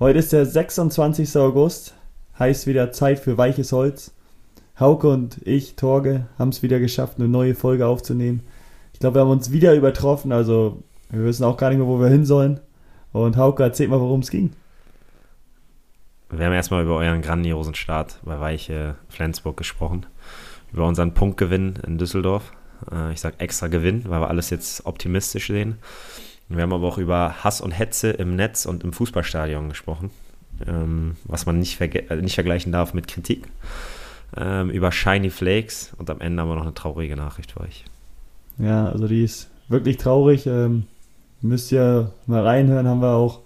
[0.00, 1.36] Heute ist der 26.
[1.36, 1.94] August,
[2.36, 4.12] heißt wieder Zeit für weiches Holz.
[4.80, 8.42] Hauke und ich, Torge, haben es wieder geschafft, eine neue Folge aufzunehmen.
[8.92, 12.00] Ich glaube, wir haben uns wieder übertroffen, also wir wissen auch gar nicht mehr, wo
[12.00, 12.58] wir hin sollen.
[13.12, 14.50] Und Hauke, erzähl mal, worum es ging.
[16.28, 20.06] Wir haben erstmal über euren grandiosen Start bei Weiche Flensburg gesprochen.
[20.72, 22.50] Über unseren Punktgewinn in Düsseldorf.
[22.90, 25.78] Äh, ich sage extra Gewinn, weil wir alles jetzt optimistisch sehen.
[26.48, 30.10] Wir haben aber auch über Hass und Hetze im Netz und im Fußballstadion gesprochen,
[30.66, 33.48] ähm, was man nicht, äh, nicht, vergleichen darf mit Kritik.
[34.36, 37.84] Ähm, über Shiny Flakes und am Ende haben wir noch eine traurige Nachricht für euch.
[38.58, 40.46] Ja, also die ist wirklich traurig.
[40.46, 40.84] Ähm,
[41.40, 43.40] müsst ihr mal reinhören, haben wir auch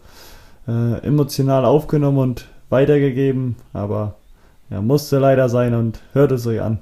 [0.67, 4.15] äh, emotional aufgenommen und weitergegeben, aber
[4.71, 6.79] ja, musste leider sein und hört es euch an.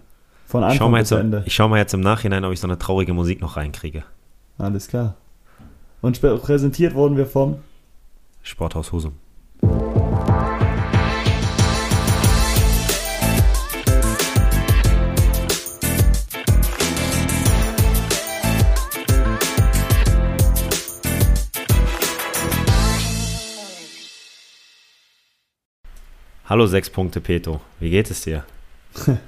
[0.46, 1.42] Von Anfang bis Ende.
[1.46, 4.04] Ich schaue mal jetzt im Nachhinein, ob ich so eine traurige Musik noch reinkriege.
[4.58, 5.16] Alles klar.
[6.06, 7.56] Und präsentiert wurden wir vom
[8.40, 9.14] Sporthaus Husum.
[26.44, 28.44] Hallo sechs Punkte Peto, wie geht es dir?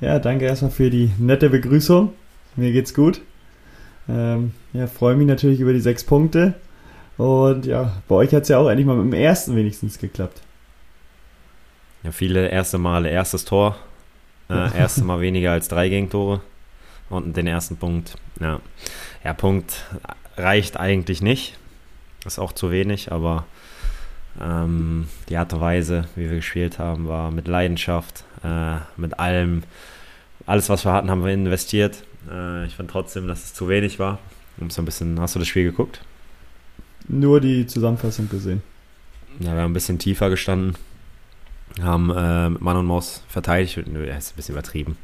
[0.00, 2.12] ja, danke erstmal für die nette Begrüßung.
[2.56, 3.20] Mir geht's gut.
[4.08, 6.54] Ähm, ja, freue mich natürlich über die sechs Punkte.
[7.16, 10.42] Und ja, bei euch hat es ja auch endlich mal mit dem ersten wenigstens geklappt.
[12.02, 13.76] Ja, viele erste Male erstes Tor.
[14.48, 16.40] Äh, erste Mal weniger als drei Gegentore.
[17.08, 18.16] Und den ersten Punkt.
[18.40, 18.60] Ja,
[19.24, 19.84] ja Punkt
[20.36, 21.56] reicht eigentlich nicht.
[22.24, 23.44] Ist auch zu wenig, aber
[24.40, 29.62] ähm, die Art und Weise, wie wir gespielt haben, war mit Leidenschaft, äh, mit allem.
[30.44, 32.04] Alles, was wir hatten, haben wir investiert.
[32.30, 34.18] Äh, ich fand trotzdem, dass es zu wenig war.
[34.58, 36.00] Um so ein bisschen, hast du das Spiel geguckt?
[37.08, 38.62] Nur die Zusammenfassung gesehen.
[39.38, 40.76] Ja, wir haben ein bisschen tiefer gestanden.
[41.82, 44.96] Haben äh, mit Mann und Maus verteidigt, nö, ist ein bisschen übertrieben.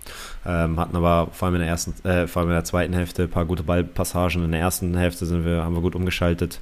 [0.46, 3.24] Ähm, hatten aber vor allem in der ersten, äh, vor allem in der zweiten Hälfte
[3.24, 4.42] ein paar gute Ballpassagen.
[4.42, 6.60] In der ersten Hälfte sind wir, haben wir gut umgeschaltet.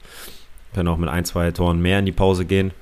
[0.75, 2.73] Können auch mit ein, zwei Toren mehr in die Pause gehen.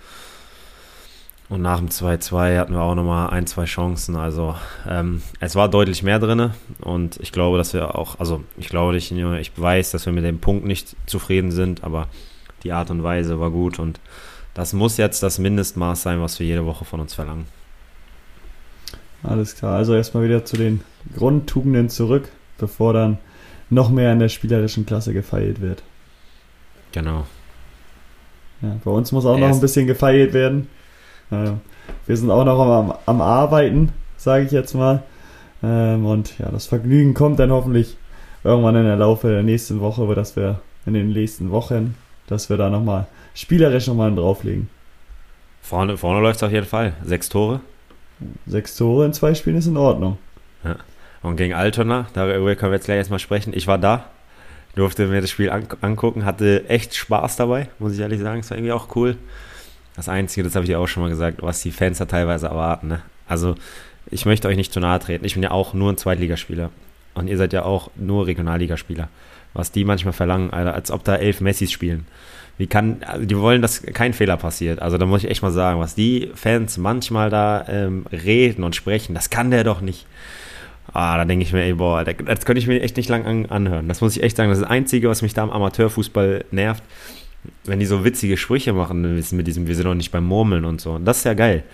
[1.49, 4.17] Und nach dem 2-2 hatten wir auch nochmal ein, zwei Chancen.
[4.17, 4.55] Also
[4.87, 6.51] ähm, es war deutlich mehr drin.
[6.81, 10.25] Und ich glaube, dass wir auch, also ich glaube nicht ich weiß, dass wir mit
[10.25, 12.09] dem Punkt nicht zufrieden sind, aber
[12.65, 13.79] die Art und Weise war gut.
[13.79, 13.99] Und
[14.53, 17.47] das muss jetzt das Mindestmaß sein, was wir jede Woche von uns verlangen.
[19.23, 20.83] Alles klar, also erstmal wieder zu den
[21.17, 23.19] Grundtugenden zurück, bevor dann
[23.71, 25.83] noch mehr in der spielerischen Klasse gefeilt wird.
[26.93, 27.27] Genau.
[28.63, 30.69] Ja, bei uns muss auch noch ein bisschen gefeilt werden.
[31.31, 35.03] Wir sind auch noch am, am Arbeiten, sage ich jetzt mal.
[35.63, 37.97] Ähm, und ja, das Vergnügen kommt dann hoffentlich
[38.45, 41.97] irgendwann in der Laufe der nächsten Woche, dass wir in den nächsten Wochen,
[42.29, 44.69] dass wir da nochmal spielerisch nochmal drauflegen.
[45.63, 46.95] Vorne, vorne läuft es auf jeden Fall.
[47.05, 47.61] Sechs Tore.
[48.47, 50.19] Sechs Tore in zwei Spielen ist in Ordnung.
[50.65, 50.77] Ja.
[51.23, 53.53] Und gegen Altona, darüber können wir jetzt gleich erstmal sprechen.
[53.55, 54.07] Ich war da,
[54.77, 58.41] durfte mir das Spiel angucken, hatte echt Spaß dabei, muss ich ehrlich sagen.
[58.41, 59.17] Es war irgendwie auch cool.
[59.99, 62.47] Das Einzige, das habe ich dir auch schon mal gesagt, was die Fans da teilweise
[62.47, 62.87] erwarten.
[62.87, 63.01] Ne?
[63.27, 63.57] Also,
[64.13, 65.25] ich möchte euch nicht zu nahe treten.
[65.25, 66.71] Ich bin ja auch nur ein Zweitligaspieler.
[67.15, 69.09] Und ihr seid ja auch nur Regionalligaspieler.
[69.55, 72.07] Was die manchmal verlangen, Alter, als ob da elf Messis spielen.
[72.59, 74.81] Wie kann, also die wollen, dass kein Fehler passiert.
[74.81, 78.77] Also da muss ich echt mal sagen, was die Fans manchmal da ähm, reden und
[78.77, 80.07] sprechen, das kann der doch nicht.
[80.93, 83.47] Ah, da denke ich mir, ey, boah, das könnte ich mir echt nicht lang an,
[83.47, 83.89] anhören.
[83.89, 84.49] Das muss ich echt sagen.
[84.49, 86.85] Das ist das Einzige, was mich da am Amateurfußball nervt
[87.65, 90.81] wenn die so witzige Sprüche machen, mit diesem, wir sind doch nicht beim Murmeln und
[90.81, 90.99] so.
[90.99, 91.65] das ist ja geil.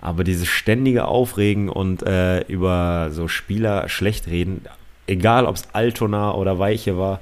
[0.00, 4.62] Aber dieses ständige Aufregen und äh, über so Spieler schlecht reden,
[5.06, 7.20] egal ob es Altona oder Weiche war,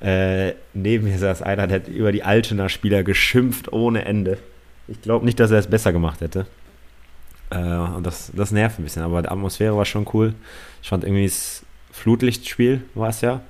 [0.00, 4.38] äh, neben mir saß einer, der hat über die Altona-Spieler geschimpft ohne Ende.
[4.88, 6.46] Ich glaube nicht, dass er es besser gemacht hätte.
[7.50, 10.34] Äh, und das, das nervt ein bisschen, aber die Atmosphäre war schon cool.
[10.82, 13.40] Ich fand irgendwie das Flutlichtspiel war es ja.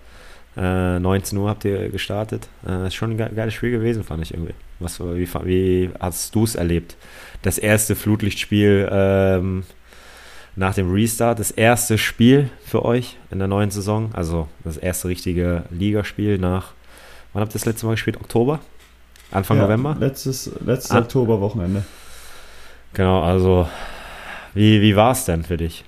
[0.57, 2.49] Äh, 19 Uhr habt ihr gestartet.
[2.67, 4.55] Äh, ist schon ein geiles Spiel gewesen, fand ich irgendwie.
[4.79, 6.97] Was, wie, wie hast du es erlebt?
[7.43, 9.65] Das erste Flutlichtspiel ähm,
[10.55, 15.09] nach dem Restart, das erste Spiel für euch in der neuen Saison, also das erste
[15.09, 16.73] richtige Ligaspiel nach,
[17.33, 18.17] wann habt ihr das letzte Mal gespielt?
[18.17, 18.61] Oktober?
[19.31, 19.97] Anfang ja, November?
[19.99, 21.01] Letztes, letztes ah.
[21.01, 21.85] Oktoberwochenende.
[22.95, 23.69] Genau, also
[24.55, 25.85] wie, wie war es denn für dich?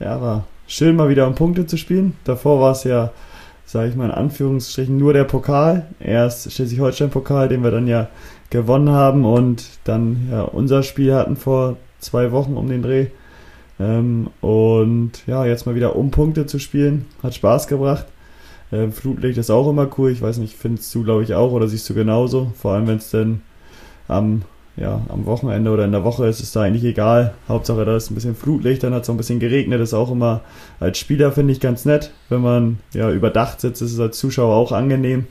[0.00, 2.16] Ja, war schön mal wieder um Punkte zu spielen.
[2.24, 3.12] Davor war es ja
[3.66, 5.86] sage ich mal in Anführungsstrichen, nur der Pokal.
[6.00, 8.08] Erst Schleswig-Holstein-Pokal, den wir dann ja
[8.48, 13.08] gewonnen haben und dann ja unser Spiel hatten vor zwei Wochen um den Dreh.
[13.78, 18.06] Ähm, und ja, jetzt mal wieder um Punkte zu spielen, hat Spaß gebracht.
[18.72, 20.12] Ähm, Flutlicht ist auch immer cool.
[20.12, 22.52] Ich weiß nicht, findest du, glaube ich, auch oder siehst du genauso?
[22.56, 23.42] Vor allem, wenn es dann
[24.08, 24.42] am
[24.76, 27.34] ja, am Wochenende oder in der Woche ist es da eigentlich egal.
[27.48, 29.80] Hauptsache da ist ein bisschen Flutlicht, dann hat es auch ein bisschen geregnet.
[29.80, 30.42] Das ist auch immer
[30.80, 32.12] als Spieler, finde ich, ganz nett.
[32.28, 35.26] Wenn man ja überdacht sitzt, ist es als Zuschauer auch angenehm,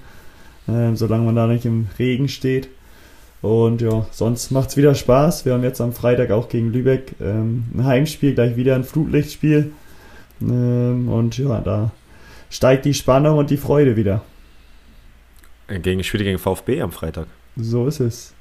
[0.67, 2.69] äh, solange man da nicht im Regen steht.
[3.43, 5.45] Und ja, sonst macht es wieder Spaß.
[5.45, 9.71] Wir haben jetzt am Freitag auch gegen Lübeck ähm, ein Heimspiel, gleich wieder ein Flutlichtspiel.
[10.41, 11.91] Ähm, und ja, da
[12.49, 14.23] steigt die Spannung und die Freude wieder.
[15.67, 17.27] Gegen Spiele gegen VfB am Freitag.
[17.55, 18.33] So ist es.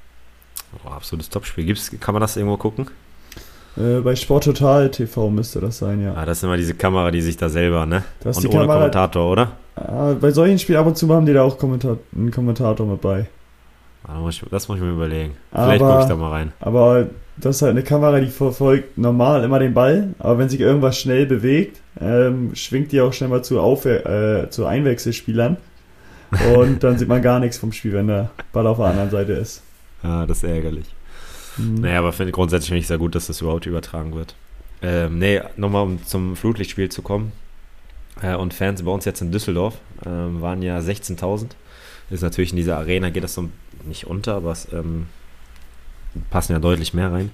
[0.83, 1.65] Oh, absolutes Topspiel.
[1.65, 2.87] Gibt's, kann man das irgendwo gucken?
[3.77, 6.13] Äh, bei Sport Total TV müsste das sein, ja.
[6.15, 8.03] Ah, das ist immer diese Kamera, die sich da selber, ne?
[8.21, 9.51] Das Und ist ohne Kamera, Kommentator, oder?
[9.75, 13.01] Ah, bei solchen Spielen ab und zu haben die da auch Kommentar einen Kommentator mit
[13.01, 13.27] bei.
[14.07, 15.35] Ah, muss ich, das muss ich mir überlegen.
[15.51, 16.53] Vielleicht gucke ich da mal rein.
[16.59, 17.07] Aber
[17.37, 20.97] das ist halt eine Kamera, die verfolgt normal immer den Ball, aber wenn sich irgendwas
[20.97, 25.57] schnell bewegt, ähm, schwingt die auch schnell mal zu, Auf äh, zu Einwechselspielern.
[26.55, 29.33] Und dann sieht man gar nichts vom Spiel, wenn der Ball auf der anderen Seite
[29.33, 29.61] ist.
[30.05, 30.85] Ah, das ist ärgerlich.
[31.57, 31.81] Mhm.
[31.81, 34.35] Naja, aber find, grundsätzlich finde ich sehr gut, dass das überhaupt übertragen wird.
[34.81, 37.31] Ähm, nee, nochmal um zum Flutlichtspiel zu kommen.
[38.21, 41.47] Äh, und Fans bei uns jetzt in Düsseldorf ähm, waren ja 16.000.
[42.09, 43.49] Ist natürlich in dieser Arena geht das so
[43.85, 45.07] nicht unter, aber es ähm,
[46.29, 47.31] passen ja deutlich mehr rein.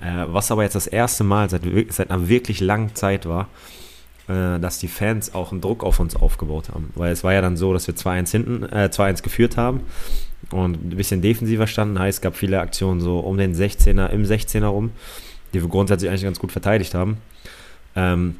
[0.00, 3.48] Äh, was aber jetzt das erste Mal seit, seit einer wirklich langen Zeit war,
[4.28, 6.90] äh, dass die Fans auch einen Druck auf uns aufgebaut haben.
[6.94, 9.80] Weil es war ja dann so, dass wir 2-1 hinten, äh, 2-1 geführt haben
[10.50, 11.98] und ein bisschen defensiver standen.
[11.98, 14.90] Heißt, es gab viele Aktionen so um den 16er, im 16er rum,
[15.52, 17.18] die wir grundsätzlich eigentlich ganz gut verteidigt haben.
[17.96, 18.36] Ähm,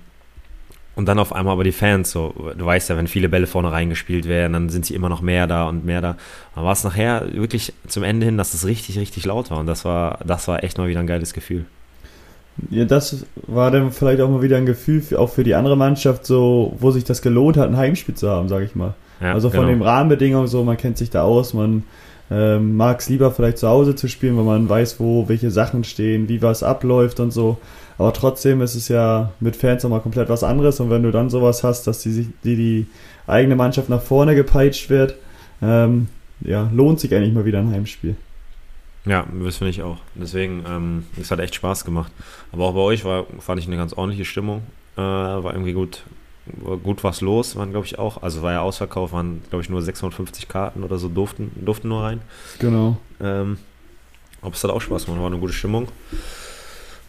[0.97, 3.73] und dann auf einmal aber die Fans, so, du weißt ja, wenn viele Bälle vorne
[3.73, 6.17] reingespielt werden, dann sind sie immer noch mehr da und mehr da.
[6.55, 9.59] Aber war es nachher wirklich zum Ende hin, dass es richtig, richtig laut war.
[9.59, 11.67] Und das war, das war echt mal wieder ein geiles Gefühl.
[12.71, 15.77] Ja, das war dann vielleicht auch mal wieder ein Gefühl für, auch für die andere
[15.77, 18.95] Mannschaft, so, wo sich das gelohnt hat, ein Heimspiel zu haben, sage ich mal.
[19.21, 19.73] Ja, also von genau.
[19.73, 21.85] den Rahmenbedingungen so, man kennt sich da aus, man
[22.31, 25.85] ähm, mag es lieber vielleicht zu Hause zu spielen, weil man weiß, wo welche Sachen
[25.85, 27.59] stehen, wie was abläuft und so.
[27.99, 31.31] Aber trotzdem ist es ja mit Fans nochmal komplett was anderes und wenn du dann
[31.31, 32.87] sowas hast, dass die, sich, die, die
[33.27, 35.17] eigene Mannschaft nach vorne gepeitscht wird,
[35.63, 36.09] ähm,
[36.41, 38.17] ja, lohnt sich eigentlich mal wieder ein Heimspiel.
[39.07, 39.99] Ja, das finde ich auch.
[40.15, 42.11] Deswegen, ähm, es hat echt Spaß gemacht.
[42.53, 44.63] Aber auch bei euch war, fand ich eine ganz ordentliche Stimmung.
[44.97, 46.05] Äh, war irgendwie gut,
[46.47, 48.23] war gut was los, waren glaube ich auch.
[48.23, 52.03] Also war ja Ausverkauf, waren glaube ich nur 650 Karten oder so, durften, durften nur
[52.03, 52.23] rein.
[52.61, 52.97] Genau.
[53.21, 53.59] Ähm,
[54.41, 55.89] aber es hat auch Spaß gemacht, war eine gute Stimmung.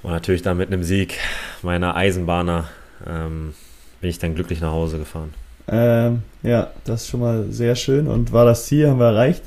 [0.04, 1.18] Und natürlich dann mit einem Sieg
[1.62, 2.70] meiner Eisenbahner
[3.08, 3.54] ähm,
[4.02, 5.34] bin ich dann glücklich nach Hause gefahren.
[5.68, 8.08] Ähm, ja, das ist schon mal sehr schön.
[8.08, 9.44] Und war das Ziel, haben wir erreicht.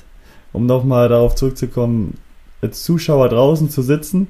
[0.52, 2.18] Um nochmal darauf zurückzukommen,
[2.62, 4.28] als Zuschauer draußen zu sitzen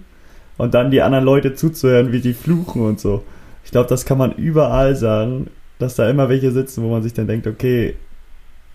[0.57, 3.23] und dann die anderen Leute zuzuhören, wie die fluchen und so.
[3.65, 5.49] Ich glaube, das kann man überall sagen,
[5.79, 7.95] dass da immer welche sitzen, wo man sich dann denkt, okay,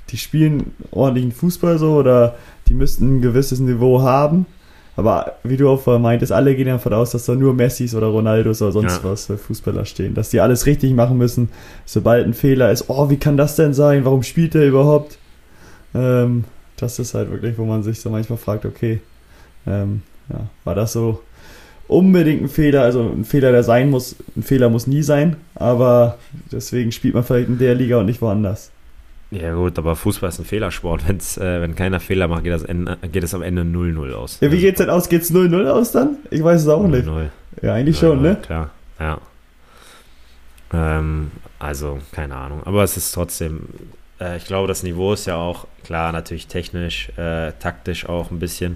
[0.09, 2.35] die spielen ordentlichen Fußball so oder
[2.67, 4.45] die müssten ein gewisses Niveau haben.
[4.95, 8.61] Aber wie du auch meintest, alle gehen davon aus, dass da nur Messis oder Ronaldos
[8.61, 9.09] oder sonst Ja.
[9.09, 10.13] was für Fußballer stehen.
[10.13, 11.49] Dass die alles richtig machen müssen.
[11.85, 14.05] Sobald ein Fehler ist, oh, wie kann das denn sein?
[14.05, 15.17] Warum spielt der überhaupt?
[15.95, 16.43] Ähm,
[16.77, 18.99] das ist halt wirklich, wo man sich so manchmal fragt, okay,
[19.67, 21.21] ähm, ja, war das so
[21.87, 22.83] unbedingt ein Fehler?
[22.83, 26.17] Also ein Fehler, der sein muss, ein Fehler muss nie sein, aber
[26.51, 28.71] deswegen spielt man vielleicht in der Liga und nicht woanders.
[29.31, 31.07] Ja gut, aber Fußball ist ein Fehlersport.
[31.07, 34.37] Wenn's, äh, wenn keiner Fehler macht, geht, das Ende, geht es am Ende 0-0 aus.
[34.41, 35.09] Ja, wie geht's denn aus?
[35.09, 36.17] Geht's 0-0 aus dann?
[36.29, 37.07] Ich weiß es auch nicht.
[37.07, 37.29] 0-0.
[37.63, 38.37] Ja, eigentlich schon, ne?
[38.43, 39.19] Klar, ja.
[40.71, 42.61] Ähm, also, keine Ahnung.
[42.65, 43.61] Aber es ist trotzdem,
[44.19, 48.39] äh, ich glaube, das Niveau ist ja auch, klar, natürlich technisch, äh, taktisch auch ein
[48.39, 48.75] bisschen.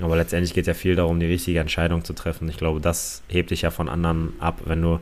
[0.00, 2.48] Aber letztendlich geht ja viel darum, die richtige Entscheidung zu treffen.
[2.48, 4.62] Ich glaube, das hebt dich ja von anderen ab.
[4.64, 5.00] Wenn du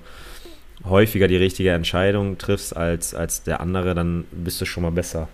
[0.84, 5.28] häufiger die richtige Entscheidung triffst als, als der andere, dann bist du schon mal besser.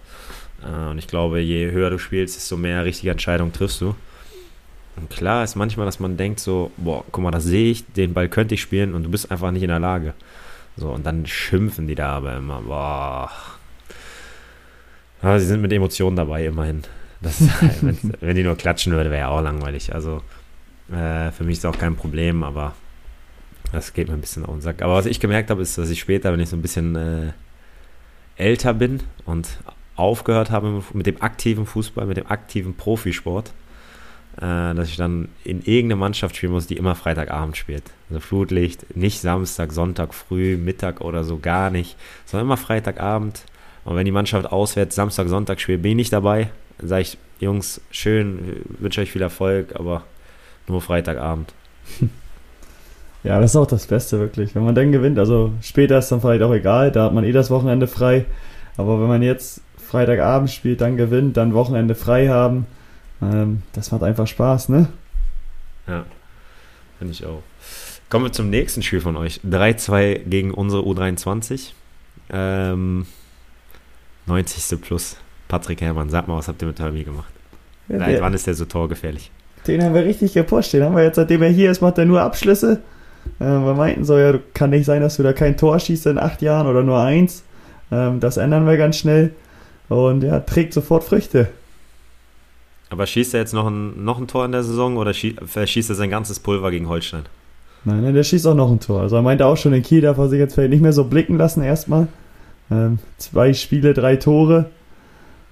[0.62, 3.94] Äh, und ich glaube, je höher du spielst, desto mehr richtige Entscheidungen triffst du.
[4.96, 8.14] Und klar ist manchmal, dass man denkt so, boah, guck mal, das sehe ich, den
[8.14, 10.14] Ball könnte ich spielen und du bist einfach nicht in der Lage.
[10.76, 13.30] So, und dann schimpfen die da aber immer, boah.
[15.22, 16.82] Aber sie sind mit Emotionen dabei, immerhin.
[17.20, 17.40] Das,
[17.82, 19.94] wenn, wenn die nur klatschen würde, wäre ja auch langweilig.
[19.94, 20.22] Also,
[20.90, 22.74] äh, für mich ist auch kein Problem, aber
[23.72, 24.82] das geht mir ein bisschen auf den Sack.
[24.82, 27.32] Aber was ich gemerkt habe, ist, dass ich später, wenn ich so ein bisschen äh,
[28.36, 29.48] älter bin und
[29.96, 33.52] aufgehört habe mit dem aktiven Fußball, mit dem aktiven Profisport,
[34.36, 37.84] äh, dass ich dann in irgendeine Mannschaft spielen muss, die immer Freitagabend spielt.
[38.10, 41.96] Also Flutlicht, nicht Samstag, Sonntag früh, Mittag oder so, gar nicht,
[42.26, 43.42] sondern immer Freitagabend.
[43.84, 46.50] Und wenn die Mannschaft auswärts Samstag, Sonntag spielt, bin ich nicht dabei.
[46.78, 50.04] Sage ich, Jungs, schön, wünsche euch viel Erfolg, aber
[50.68, 51.52] nur Freitagabend.
[53.26, 54.54] Ja, das ist auch das Beste, wirklich.
[54.54, 57.32] Wenn man dann gewinnt, also später ist dann vielleicht auch egal, da hat man eh
[57.32, 58.24] das Wochenende frei.
[58.76, 62.66] Aber wenn man jetzt Freitagabend spielt, dann gewinnt, dann Wochenende frei haben,
[63.20, 64.88] ähm, das macht einfach Spaß, ne?
[65.88, 66.04] Ja,
[67.00, 67.42] finde ich auch.
[68.10, 69.40] Kommen wir zum nächsten Spiel von euch.
[69.44, 71.72] 3-2 gegen unsere U23.
[72.30, 73.06] Ähm,
[74.26, 74.80] 90.
[74.80, 75.16] plus.
[75.48, 77.32] Patrick Herrmann, sag mal, was habt ihr mit Hermi gemacht?
[77.88, 79.30] Ja, Nein, der, wann ist der so torgefährlich?
[79.66, 80.72] den haben wir richtig gepusht.
[80.72, 82.80] Den haben wir jetzt, seitdem er hier ist, macht er nur Abschlüsse.
[83.40, 86.18] Äh, wir meinten so, ja, kann nicht sein, dass du da kein Tor schießt in
[86.18, 87.42] acht Jahren oder nur eins.
[87.90, 89.32] Ähm, das ändern wir ganz schnell.
[89.88, 91.48] Und ja, trägt sofort Früchte.
[92.90, 95.90] Aber schießt er jetzt noch ein, noch ein Tor in der Saison oder schie verschießt
[95.90, 97.22] er sein ganzes Pulver gegen Holstein?
[97.84, 99.00] Nein, nein, der schießt auch noch ein Tor.
[99.02, 101.04] Also er meinte auch schon, in Kiel darf er sich jetzt vielleicht nicht mehr so
[101.04, 102.08] blicken lassen erstmal.
[102.70, 104.66] Ähm, zwei Spiele, drei Tore.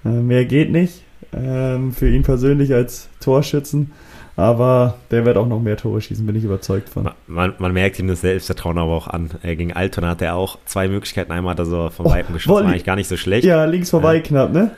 [0.05, 1.03] Ähm, mehr geht nicht.
[1.33, 3.93] Ähm, für ihn persönlich als Torschützen.
[4.37, 7.09] Aber der wird auch noch mehr Tore schießen, bin ich überzeugt von.
[7.29, 9.31] Man, man, merkt ihm das Selbstvertrauen aber auch an.
[9.43, 11.31] Äh, gegen Altona hat er auch zwei Möglichkeiten.
[11.31, 12.65] Einmal hat er so vom Oh, Weitem geschossen, Volley.
[12.65, 13.45] war eigentlich gar nicht so schlecht.
[13.45, 14.21] Ja, links vorbei Ja.
[14.23, 14.73] knapp, ne?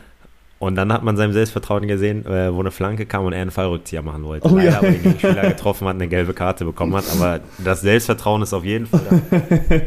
[0.58, 3.50] Und dann hat man seinem Selbstvertrauen gesehen, äh, wo eine Flanke kam und er einen
[3.50, 4.46] Fallrückzieher machen wollte.
[4.48, 4.78] Oh, Leider ja.
[4.78, 7.04] aber den Gegenspieler getroffen hat, eine gelbe Karte bekommen hat.
[7.14, 9.80] Aber das Selbstvertrauen ist auf jeden Fall da.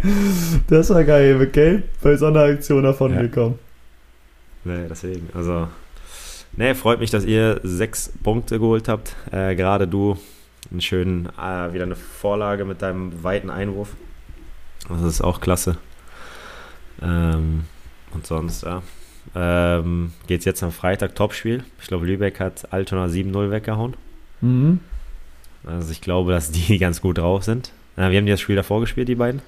[0.67, 3.21] das war geil, mit Gelb bei so einer Aktion davon Ja.
[3.21, 3.57] gekommen.
[4.63, 5.29] Nee, deswegen.
[5.33, 5.67] Also,
[6.53, 9.15] nee, freut mich, dass ihr sechs Punkte geholt habt.
[9.31, 10.17] Äh, Gerade du,
[10.71, 13.95] einen schönen, äh, wieder eine Vorlage mit deinem weiten Einwurf.
[14.87, 15.77] Das ist auch klasse.
[17.01, 17.65] Ähm,
[18.13, 18.81] und sonst, ja.
[19.35, 21.63] Ähm, geht's jetzt am Freitag Topspiel.
[21.81, 23.95] Ich glaube, Lübeck hat Altona 7-0 weggehauen.
[24.41, 24.79] Mhm.
[25.63, 27.71] Also ich glaube, dass die ganz gut drauf sind.
[27.95, 29.41] Äh, wie haben die das Spiel davor gespielt, die beiden?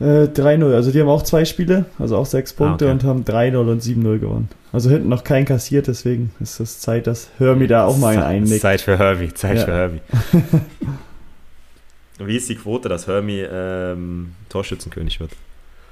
[0.00, 2.92] Äh, 3-0, also die haben auch zwei Spiele, also auch sechs Punkte okay.
[2.92, 4.48] und haben 3-0 und 7-0 gewonnen.
[4.72, 8.22] Also hinten noch kein kassiert, deswegen ist es Zeit, dass Hörmi da auch mal einen
[8.22, 8.62] einnickt.
[8.62, 9.64] Zeit für Herbie, Zeit Ja.
[9.66, 10.00] für Herbie.
[12.18, 15.32] Wie ist die Quote, dass Hermie ähm, Torschützenkönig wird?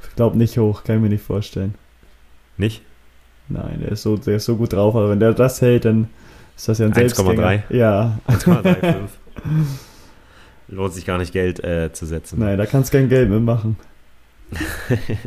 [0.08, 1.74] Ich glaube nicht hoch, kann ich mir nicht vorstellen.
[2.56, 2.82] Nicht?
[3.48, 6.08] Nein, der ist so, der ist so gut drauf, aber wenn der das hält, dann
[6.56, 6.96] ist das ja ein 1,3.
[6.96, 7.62] Selbstgänger.
[7.70, 8.94] Ja, 1,35.
[10.68, 12.38] Lohnt sich gar nicht Geld äh, zu setzen.
[12.40, 13.76] nein, da kannst du kein Geld mitmachen.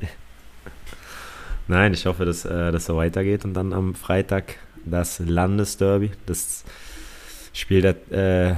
[1.67, 6.63] Nein, ich hoffe, dass äh, das so weitergeht und dann am Freitag das Landesderby, das
[7.53, 8.55] Spiel, der, äh,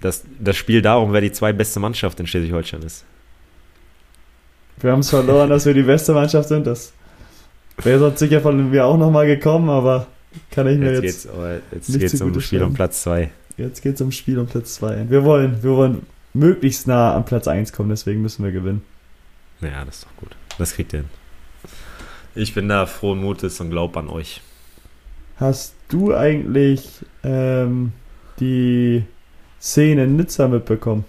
[0.00, 3.04] das, das Spiel darum, wer die zwei beste Mannschaft in Schleswig-Holstein ist.
[4.80, 6.66] Wir haben es verloren, dass wir die beste Mannschaft sind.
[6.66, 6.92] Das
[7.82, 10.06] wäre sonst sicher von mir auch nochmal gekommen, aber
[10.50, 11.22] kann ich mir Jetzt, jetzt.
[11.22, 12.74] geht's, aber jetzt nicht geht's um das Spiel um.
[12.74, 13.30] Platz 2.
[13.56, 15.10] Jetzt geht es um Spiel um Platz 2.
[15.10, 18.82] Wir wollen, wir wollen möglichst nah am Platz 1 kommen, deswegen müssen wir gewinnen.
[19.60, 20.36] Ja, das ist doch gut.
[20.58, 21.08] Das kriegt ihr hin.
[22.34, 24.40] Ich bin da frohen Mutes und glaub an euch.
[25.36, 27.92] Hast du eigentlich ähm,
[28.38, 29.04] die
[29.60, 31.04] Szene in Nizza mitbekommen?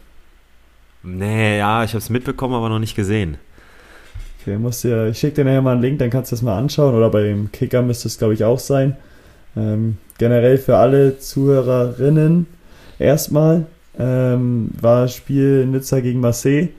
[1.03, 3.37] Nee, ja, ich habe es mitbekommen, aber noch nicht gesehen.
[4.39, 6.57] Okay, musst dir, ich schicke dir nachher mal einen Link, dann kannst du das mal
[6.57, 6.95] anschauen.
[6.95, 8.97] Oder bei dem Kicker müsste es, glaube ich, auch sein.
[9.55, 12.47] Ähm, generell für alle Zuhörerinnen
[12.97, 13.65] erstmal
[13.99, 16.69] ähm, war das Spiel Nizza gegen Marseille.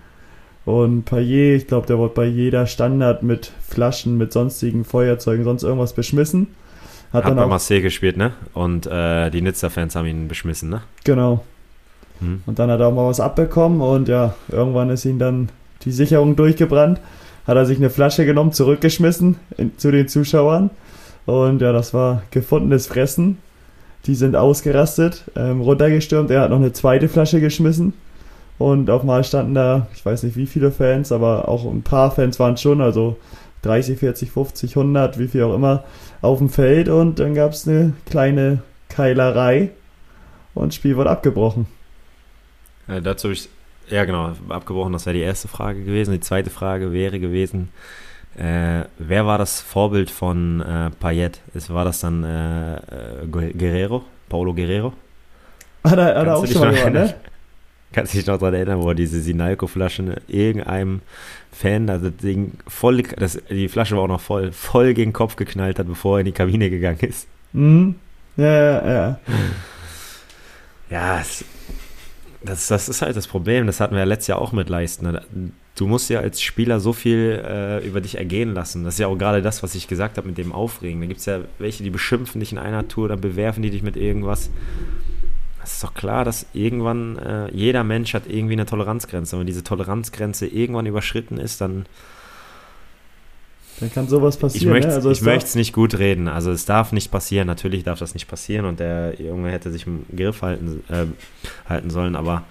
[0.64, 5.64] Und Payet, ich glaube, der wurde bei jeder Standard mit Flaschen, mit sonstigen Feuerzeugen, sonst
[5.64, 6.49] irgendwas beschmissen.
[7.12, 8.33] Hat, Hat, dann bei auch, Marseille gespielt, ne?
[8.54, 10.83] Und äh, die Nizza-Fans haben ihn beschmissen, ne?
[11.04, 11.45] genau.
[12.21, 12.42] Hm.
[12.47, 15.49] Und dann hat er auch mal was abbekommen und ja, irgendwann ist ihm dann
[15.85, 17.00] die Sicherung durchgebrannt.
[17.47, 20.71] Hat er sich eine Flasche genommen, zurückgeschmissen in, zu den Zuschauern.
[21.26, 23.38] Und ja, das war gefundenes Fressen.
[24.07, 26.31] Die sind ausgerastet, ähm, runtergestürmt.
[26.31, 27.95] Er hat noch eine zweite Flasche geschmissen.
[28.62, 32.12] Und auf Mal standen da, ich weiß nicht wie viele Fans, aber auch ein paar
[32.12, 33.16] Fans waren schon, also
[33.62, 35.83] 30, 40, 50, 100, wie viel auch immer,
[36.21, 36.88] auf dem Feld.
[36.88, 39.71] Und dann gab es eine kleine Keilerei
[40.54, 41.66] und das Spiel wurde abgebrochen.
[42.87, 43.49] Äh, dazu habe ich,
[43.88, 46.12] ja genau, abgebrochen, das wäre die erste Frage gewesen.
[46.12, 47.71] Die zweite Frage wäre gewesen,
[48.38, 51.40] äh, wer war das Vorbild von äh, Payet?
[51.66, 54.04] War das dann äh, äh, Guerrero?
[54.28, 54.92] Paulo Guerrero?
[55.83, 57.14] Hat er, hat er auch schon mal gemacht, ne?
[57.92, 61.02] Kannst dich noch daran erinnern, wo er diese Sinalco-Flaschen irgendeinem
[61.52, 65.14] Fan, also das Ding voll, das, die Flasche war auch noch voll, voll gegen den
[65.14, 67.26] Kopf geknallt hat, bevor er in die Kabine gegangen ist?
[67.52, 67.96] Mhm.
[68.37, 69.20] Ja, ja, ja.
[70.88, 71.44] Ja, es,
[72.44, 73.66] das, das ist halt das Problem.
[73.66, 75.18] Das hatten wir ja letztes Jahr auch mit Leisten.
[75.75, 78.84] Du musst ja als Spieler so viel äh, über dich ergehen lassen.
[78.84, 81.00] Das ist ja auch gerade das, was ich gesagt habe mit dem Aufregen.
[81.00, 83.82] Da gibt es ja welche, die beschimpfen dich in einer Tour, dann bewerfen die dich
[83.82, 84.50] mit irgendwas.
[85.64, 89.37] Es ist doch klar, dass irgendwann äh, jeder Mensch hat irgendwie eine Toleranzgrenze.
[89.37, 91.87] Und wenn diese Toleranzgrenze irgendwann überschritten ist, dann
[93.81, 94.71] Dann kann sowas ich passieren.
[94.73, 94.95] möchte ne?
[94.95, 96.28] also ich möchte es nicht gut reden.
[96.28, 97.47] Also es darf nicht passieren.
[97.47, 101.07] Natürlich darf das nicht passieren und der Junge hätte sich im Griff halten, äh,
[101.69, 102.45] halten sollen, aber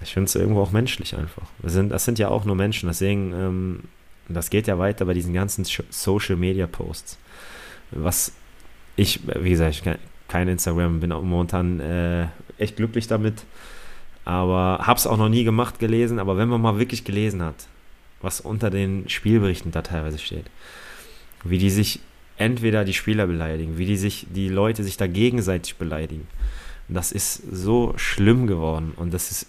[0.00, 1.42] ich finde es irgendwo auch menschlich einfach.
[1.60, 3.80] Wir sind, das sind ja auch nur Menschen, deswegen, ähm,
[4.28, 7.18] das geht ja weiter bei diesen ganzen Social Media Posts.
[7.90, 8.32] Was
[8.94, 9.96] ich, wie gesagt, ich kann,
[10.28, 12.26] kein Instagram, bin auch momentan äh,
[12.58, 13.44] echt glücklich damit.
[14.24, 16.18] Aber hab's auch noch nie gemacht, gelesen.
[16.18, 17.66] Aber wenn man mal wirklich gelesen hat,
[18.20, 20.44] was unter den Spielberichten da teilweise steht,
[21.44, 22.00] wie die sich
[22.36, 26.26] entweder die Spieler beleidigen, wie die sich, die Leute sich da gegenseitig beleidigen.
[26.88, 28.92] Das ist so schlimm geworden.
[28.96, 29.46] Und das ist,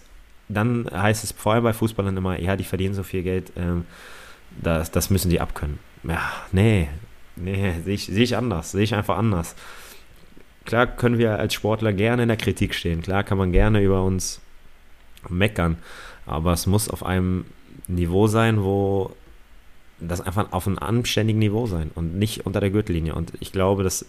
[0.48, 3.84] dann heißt es vor allem bei Fußballern immer, ja, die verdienen so viel Geld, ähm,
[4.60, 5.78] das, das müssen die abkönnen.
[6.02, 6.20] Ja,
[6.52, 6.88] nee,
[7.36, 9.54] nee, sehe ich, seh ich anders, sehe ich einfach anders.
[10.70, 14.04] Klar können wir als Sportler gerne in der Kritik stehen, klar kann man gerne über
[14.04, 14.40] uns
[15.28, 15.78] meckern,
[16.26, 17.44] aber es muss auf einem
[17.88, 19.10] Niveau sein, wo
[19.98, 23.16] das einfach auf einem anständigen Niveau sein und nicht unter der Gürtellinie.
[23.16, 24.06] Und ich glaube, dass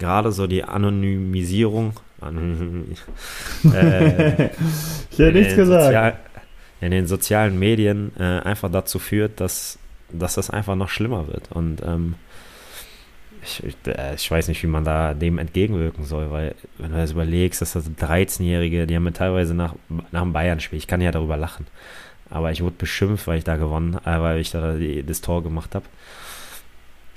[0.00, 2.96] gerade so die Anonymisierung, anonym,
[3.72, 4.46] äh,
[5.08, 5.84] ich hätte nichts gesagt.
[5.84, 6.18] Sozial,
[6.80, 9.78] in den sozialen Medien äh, einfach dazu führt, dass,
[10.10, 11.52] dass das einfach noch schlimmer wird.
[11.52, 12.16] Und ähm,
[13.42, 17.12] ich, äh, ich, weiß nicht, wie man da dem entgegenwirken soll, weil wenn du das
[17.12, 19.74] überlegst, dass das 13-Jährige, die haben mir teilweise nach,
[20.10, 21.66] nach dem Bayern-Spiel, ich kann ja darüber lachen,
[22.30, 25.74] aber ich wurde beschimpft, weil ich da gewonnen, äh, weil ich da das Tor gemacht
[25.74, 25.84] habe.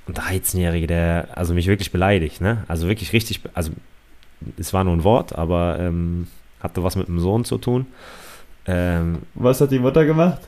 [0.07, 2.63] Ein 13-Jährige, der also mich wirklich beleidigt, ne?
[2.67, 3.71] Also wirklich richtig, also
[4.57, 6.27] es war nur ein Wort, aber ähm,
[6.59, 7.87] hatte was mit dem Sohn zu tun.
[8.67, 10.41] Ähm, Was hat die Mutter gemacht?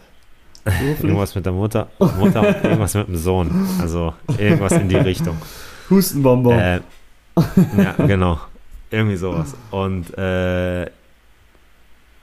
[1.01, 1.87] Irgendwas mit der Mutter.
[1.99, 3.67] Mutter irgendwas mit dem Sohn.
[3.79, 5.37] Also irgendwas in die Richtung.
[5.89, 6.59] Hustenbonbon.
[6.59, 6.81] Äh,
[7.77, 8.39] ja, genau.
[8.89, 9.55] Irgendwie sowas.
[9.71, 10.89] Und äh,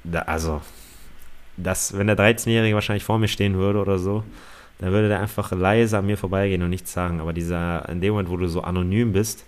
[0.05, 0.61] da, also,
[1.57, 4.25] das, wenn der 13-Jährige wahrscheinlich vor mir stehen würde oder so,
[4.79, 7.21] dann würde der einfach leise an mir vorbeigehen und nichts sagen.
[7.21, 9.45] Aber dieser, in dem Moment, wo du so anonym bist,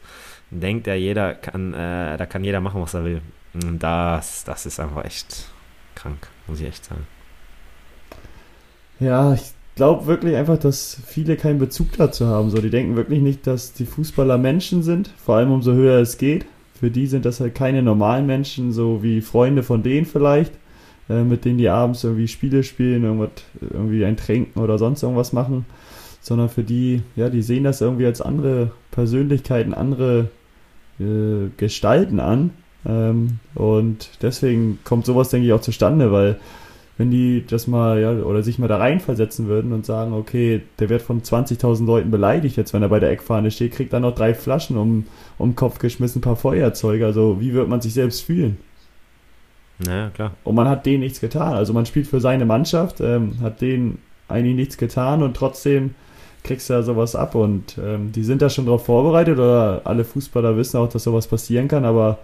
[0.51, 3.23] denkt er, jeder kann, äh, da kann jeder machen, was er will.
[3.55, 5.49] Und das, das ist einfach echt
[5.95, 7.07] krank muss ich echt sagen.
[8.99, 12.51] Ja, ich glaube wirklich einfach, dass viele keinen Bezug dazu haben.
[12.51, 16.19] So, die denken wirklich nicht, dass die Fußballer Menschen sind, vor allem umso höher es
[16.19, 16.47] geht.
[16.79, 20.53] Für die sind das halt keine normalen Menschen, so wie Freunde von denen vielleicht,
[21.09, 25.33] äh, mit denen die abends irgendwie Spiele spielen, irgendwas, irgendwie ein Tränken oder sonst irgendwas
[25.33, 25.65] machen,
[26.21, 30.29] sondern für die, ja, die sehen das irgendwie als andere Persönlichkeiten, andere
[31.01, 32.51] äh, Gestalten an
[32.87, 36.39] ähm, und deswegen kommt sowas, denke ich, auch zustande, weil
[36.99, 40.89] wenn die das mal, ja, oder sich mal da reinversetzen würden und sagen, okay, der
[40.89, 44.15] wird von 20.000 Leuten beleidigt jetzt, wenn er bei der Eckfahne steht, kriegt dann noch
[44.15, 45.05] drei Flaschen um,
[45.37, 47.05] um den Kopf geschmissen, ein paar Feuerzeuge.
[47.05, 48.57] Also wie wird man sich selbst fühlen?
[49.79, 50.33] Naja, klar.
[50.43, 51.53] Und man hat denen nichts getan.
[51.53, 55.95] Also man spielt für seine Mannschaft, ähm, hat denen eigentlich nichts getan und trotzdem
[56.45, 57.35] kriegst du da sowas ab.
[57.35, 61.27] Und ähm, die sind da schon drauf vorbereitet oder alle Fußballer wissen auch, dass sowas
[61.27, 62.19] passieren kann, aber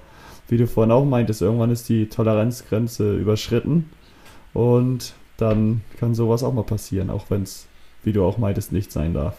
[0.48, 3.90] wie du vorhin auch meintest, irgendwann ist die Toleranzgrenze überschritten
[4.54, 7.66] und dann kann sowas auch mal passieren, auch wenn es,
[8.04, 9.36] wie du auch meintest, nicht sein darf.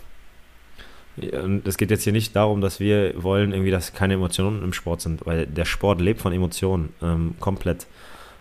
[1.65, 5.01] Es geht jetzt hier nicht darum, dass wir wollen irgendwie, dass keine Emotionen im Sport
[5.01, 7.85] sind, weil der Sport lebt von Emotionen ähm, komplett.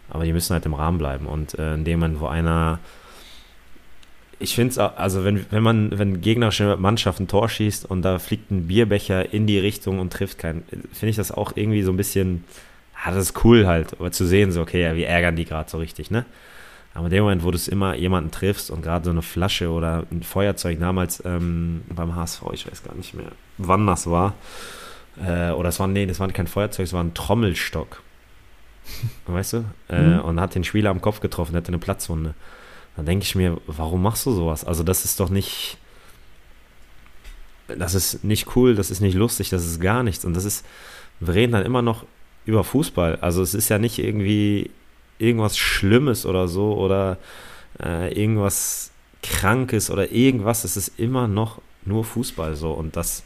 [0.08, 1.26] Aber die müssen halt im Rahmen bleiben.
[1.26, 2.80] Und äh, in dem Moment, wo einer
[4.42, 8.18] ich finde es, also wenn, wenn man, wenn gegnerische Mannschaft ein Tor schießt und da
[8.18, 11.92] fliegt ein Bierbecher in die Richtung und trifft keinen, finde ich das auch irgendwie so
[11.92, 12.44] ein bisschen,
[13.04, 15.70] ja, das ist cool halt, aber zu sehen, so, okay, ja, wir ärgern die gerade
[15.70, 16.24] so richtig, ne?
[16.94, 19.70] Aber in dem Moment, wo du es immer jemanden triffst und gerade so eine Flasche
[19.70, 24.34] oder ein Feuerzeug damals ähm, beim HSV, ich weiß gar nicht mehr, wann das war,
[25.24, 28.02] äh, oder es war, nee, das war kein Feuerzeug, es war ein Trommelstock.
[29.26, 29.64] weißt du?
[29.88, 30.20] Äh, mhm.
[30.20, 32.34] Und hat den Spieler am Kopf getroffen, der hatte eine Platzwunde.
[32.96, 34.64] Dann denke ich mir, warum machst du sowas?
[34.64, 35.78] Also das ist doch nicht,
[37.68, 40.24] das ist nicht cool, das ist nicht lustig, das ist gar nichts.
[40.24, 40.66] Und das ist,
[41.20, 42.04] wir reden dann immer noch
[42.44, 43.16] über Fußball.
[43.20, 44.70] Also es ist ja nicht irgendwie
[45.22, 47.18] irgendwas Schlimmes oder so oder
[47.82, 48.90] äh, irgendwas
[49.22, 50.64] Krankes oder irgendwas.
[50.64, 52.72] Es ist immer noch nur Fußball so.
[52.72, 53.22] Und das,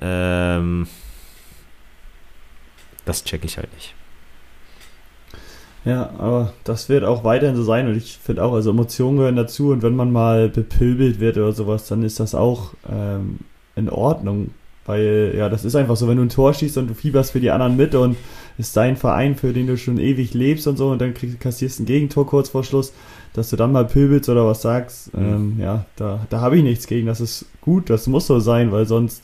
[0.00, 0.86] ähm,
[3.04, 3.94] das checke ich halt nicht.
[5.84, 9.36] Ja, aber das wird auch weiterhin so sein und ich finde auch, also Emotionen gehören
[9.36, 13.38] dazu und wenn man mal bepöbelt wird oder sowas, dann ist das auch ähm,
[13.76, 14.50] in Ordnung.
[14.86, 17.40] Weil, ja, das ist einfach so, wenn du ein Tor schießt und du fieberst für
[17.40, 18.16] die anderen mit und
[18.56, 21.80] ist dein Verein, für den du schon ewig lebst und so und dann kriegst, kassierst
[21.80, 22.92] ein Gegentor kurz vor Schluss,
[23.34, 25.24] dass du dann mal pöbelst oder was sagst, mhm.
[25.24, 27.06] ähm, ja, da, da habe ich nichts gegen.
[27.06, 29.22] Das ist gut, das muss so sein, weil sonst,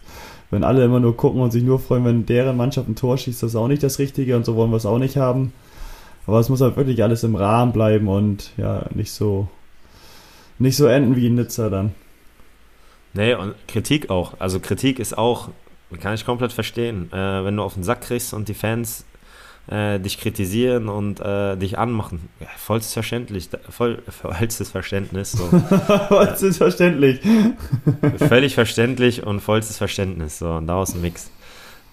[0.51, 3.43] wenn alle immer nur gucken und sich nur freuen, wenn deren Mannschaft ein Tor schießt,
[3.43, 5.53] das ist auch nicht das Richtige und so wollen wir es auch nicht haben.
[6.27, 9.49] Aber es muss halt wirklich alles im Rahmen bleiben und ja, nicht so,
[10.59, 11.93] nicht so enden wie in Nizza dann.
[13.15, 14.35] Nee, und Kritik auch.
[14.39, 15.49] Also Kritik ist auch,
[16.01, 17.13] kann ich komplett verstehen.
[17.13, 19.05] Äh, wenn du auf den Sack kriegst und die Fans
[19.69, 22.29] äh, dich kritisieren und äh, dich anmachen.
[22.41, 25.33] Ja, vollstes verständlich, voll, vollstes Verständnis.
[25.33, 25.45] So.
[26.09, 27.21] vollstes Verständlich.
[28.17, 30.39] Völlig verständlich und vollstes Verständnis.
[30.39, 31.31] So, und daraus ein Mix.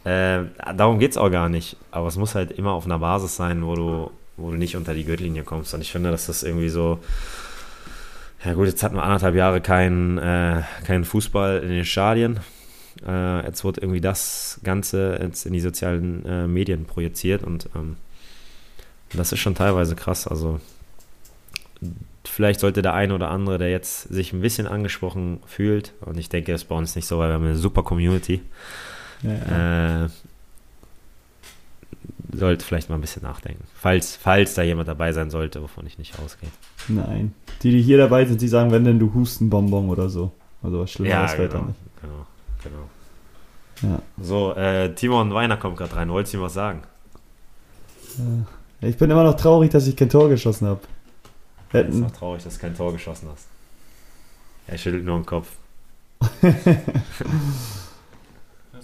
[0.03, 0.43] Äh,
[0.75, 1.77] darum geht es auch gar nicht.
[1.91, 4.93] Aber es muss halt immer auf einer Basis sein, wo du, wo du nicht unter
[4.93, 5.73] die Gürtellinie kommst.
[5.73, 6.99] Und ich finde, dass das irgendwie so.
[8.43, 12.39] Ja, gut, jetzt hatten wir anderthalb Jahre keinen äh, kein Fußball in den Stadien.
[13.05, 17.97] Äh, jetzt wird irgendwie das Ganze jetzt in die sozialen äh, Medien projiziert und ähm,
[19.13, 20.27] das ist schon teilweise krass.
[20.27, 20.59] Also,
[22.25, 26.29] vielleicht sollte der eine oder andere, der jetzt sich ein bisschen angesprochen fühlt, und ich
[26.29, 28.41] denke, das ist bei uns nicht so, weil wir haben eine super Community,
[29.23, 30.05] ja.
[30.05, 30.09] äh,
[32.31, 33.63] sollte vielleicht mal ein bisschen nachdenken.
[33.73, 36.49] Falls, falls da jemand dabei sein sollte, wovon ich nicht ausgehe.
[36.87, 37.33] Nein.
[37.63, 40.31] Die, die hier dabei sind, die sagen, wenn denn du Hustenbonbon oder so.
[40.61, 41.79] Also was Schlimmeres ja, genau, dann nicht.
[42.01, 42.25] Genau,
[42.63, 42.89] genau.
[43.81, 44.01] Ja.
[44.21, 46.09] So, äh, Timon Weiner kommt gerade rein.
[46.09, 46.81] Wolltest du ihm was sagen?
[48.81, 50.81] Äh, ich bin immer noch traurig, dass ich kein Tor geschossen habe.
[51.69, 51.93] Hätten.
[51.93, 53.47] ist noch traurig, dass du kein Tor geschossen hast.
[54.67, 55.47] Er schüttelt nur den Kopf.
[56.21, 56.49] hast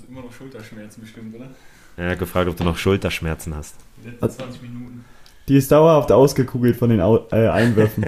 [0.07, 1.49] immer noch Schulterschmerzen bestimmt, oder?
[1.97, 3.75] Er hat gefragt, ob du noch Schulterschmerzen hast.
[4.03, 5.05] Die letzten 20 Minuten.
[5.47, 8.05] Die ist dauerhaft ausgekugelt von den Au äh, Einwürfen.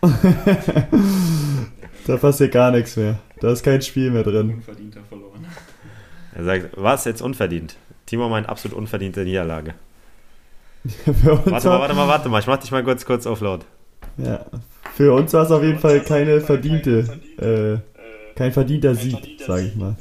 [2.06, 3.18] da passiert gar nichts mehr.
[3.40, 4.54] Da ist kein Spiel mehr drin.
[4.54, 5.46] Unverdienter verloren.
[6.34, 7.76] Er sagt, was jetzt unverdient?
[8.06, 9.74] Timo meint absolut unverdiente Niederlage.
[11.06, 12.40] warte mal, warte mal, warte mal.
[12.40, 13.66] Ich mach dich mal kurz, kurz auf laut.
[14.16, 14.46] Ja,
[14.94, 19.76] für uns war es auf jeden Fall keine verdiente, äh, kein verdienter Sieg, sage ich
[19.76, 19.96] mal.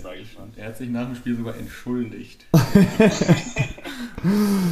[0.62, 2.45] Er hat sich nach dem Spiel sogar entschuldigt.
[2.52, 2.69] das,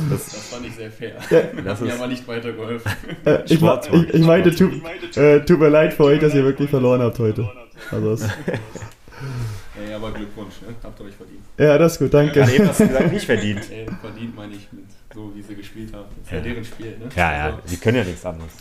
[0.10, 1.16] das, fand ich sehr fair.
[1.32, 2.92] Ja, das hat mir aber nicht weitergeholfen.
[3.26, 4.70] Äh, ich, ich, ich, meinte, tu,
[5.20, 7.50] äh, tut mir leid für euch, dass ihr wirklich verloren habt heute.
[7.90, 8.24] Also
[9.84, 10.76] Ey, aber Glückwunsch, ne?
[10.84, 11.42] habt ihr euch verdient.
[11.58, 12.40] Ja, das ist gut, danke.
[12.40, 13.72] Ja, eben hast du gesagt, nicht verdient.
[13.72, 16.06] Ey, verdient meine ich mit so, wie sie gespielt haben.
[16.18, 17.10] Das ist ja, ja deren Spiel, ne?
[17.16, 18.52] Ja, ja, also, sie können ja nichts anderes.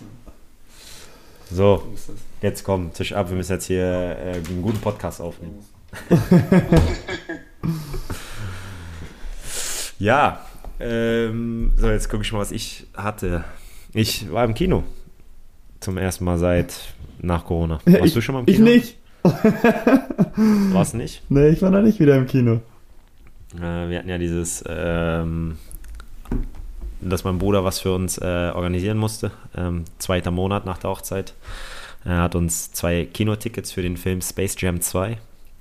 [1.51, 1.95] So,
[2.41, 5.63] jetzt komm, Tisch ab, wir müssen jetzt hier äh, einen guten Podcast aufnehmen.
[9.99, 10.45] ja,
[10.81, 13.45] ähm, so jetzt gucke ich mal, was ich hatte.
[13.93, 14.85] Ich war im Kino.
[15.81, 17.81] Zum ersten Mal seit nach Corona.
[17.85, 18.67] Warst ich, du schon mal im Kino?
[18.67, 18.97] Ich nicht.
[20.73, 21.23] Warst nicht?
[21.29, 22.61] Nee, ich war noch nicht wieder im Kino.
[23.57, 25.59] Äh, wir hatten ja dieses, ähm,
[27.01, 29.31] dass mein Bruder was für uns äh, organisieren musste.
[29.57, 31.35] Ähm, zweiter Monat nach der Hochzeit.
[32.05, 35.19] Er hat uns zwei Kinotickets für den Film Space Jam 2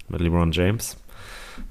[0.10, 0.98] mit LeBron James.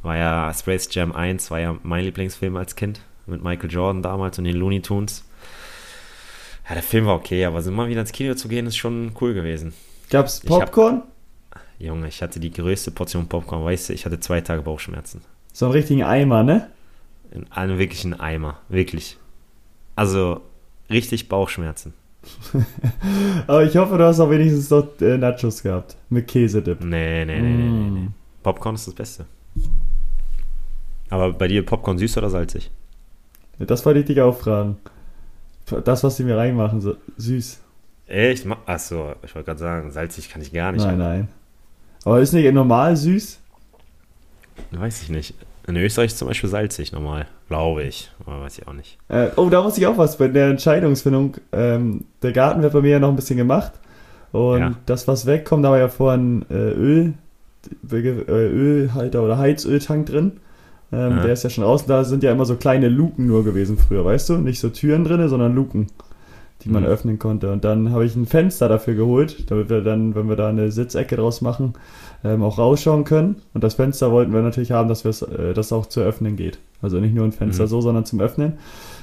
[0.03, 4.39] War ja Space Jam 1, war ja mein Lieblingsfilm als Kind mit Michael Jordan damals
[4.39, 5.25] und den Looney Tunes.
[6.69, 9.13] Ja, der Film war okay, aber so mal wieder ins Kino zu gehen, ist schon
[9.21, 9.73] cool gewesen.
[10.11, 11.03] Gab's Popcorn?
[11.51, 14.63] Ich hab, Junge, ich hatte die größte Portion Popcorn, weißt du, ich hatte zwei Tage
[14.63, 15.21] Bauchschmerzen.
[15.53, 16.71] So einen richtigen Eimer, ne?
[17.31, 19.17] In einem wirklichen Eimer, wirklich.
[19.95, 20.41] Also,
[20.91, 21.95] richtig Bauchschmerzen.
[23.47, 25.97] aber ich hoffe, du hast auch wenigstens dort äh, Nachos gehabt.
[26.11, 26.83] Mit Käsedip.
[26.83, 27.59] Nee, nee, nee, mm.
[27.59, 28.09] nee, nee, nee.
[28.47, 29.27] Popcorn ist das Beste.
[31.11, 32.71] Aber bei dir Popcorn süß oder salzig?
[33.59, 34.77] Das wollte ich dich auch fragen.
[35.83, 37.59] Das, was sie mir reinmachen, so süß.
[38.07, 38.47] Echt?
[38.67, 40.83] Achso, ich wollte gerade sagen, salzig kann ich gar nicht.
[40.83, 40.99] Nein, haben.
[40.99, 41.29] nein.
[42.05, 43.41] Aber ist nicht normal süß?
[44.71, 45.35] Weiß ich nicht.
[45.67, 48.13] In Österreich ist zum Beispiel salzig normal, glaube ich.
[48.25, 48.97] Aber weiß ich auch nicht.
[49.09, 51.39] Äh, oh, da muss ich auch was bei der Entscheidungsfindung.
[51.51, 53.73] Ähm, der Garten wird bei mir ja noch ein bisschen gemacht.
[54.31, 54.75] Und ja.
[54.87, 57.15] das, was wegkommt, da war ja vorhin äh, Öl,
[57.91, 60.33] Ölhalter oder Heizöltank drin.
[60.93, 61.23] Ähm, ja.
[61.25, 61.89] Der ist ja schon außen.
[61.89, 64.39] Da sind ja immer so kleine Luken nur gewesen früher, weißt du?
[64.39, 65.89] Nicht so Türen drin, sondern Luken,
[66.63, 66.89] die man mhm.
[66.89, 67.53] öffnen konnte.
[67.53, 70.71] Und dann habe ich ein Fenster dafür geholt, damit wir dann, wenn wir da eine
[70.71, 71.75] Sitzecke draus machen,
[72.25, 73.37] ähm, auch rausschauen können.
[73.55, 76.59] Und das Fenster wollten wir natürlich haben, dass äh, das auch zu öffnen geht.
[76.83, 77.69] Also nicht nur ein Fenster mhm.
[77.69, 78.55] so, sondern zum Öffnen.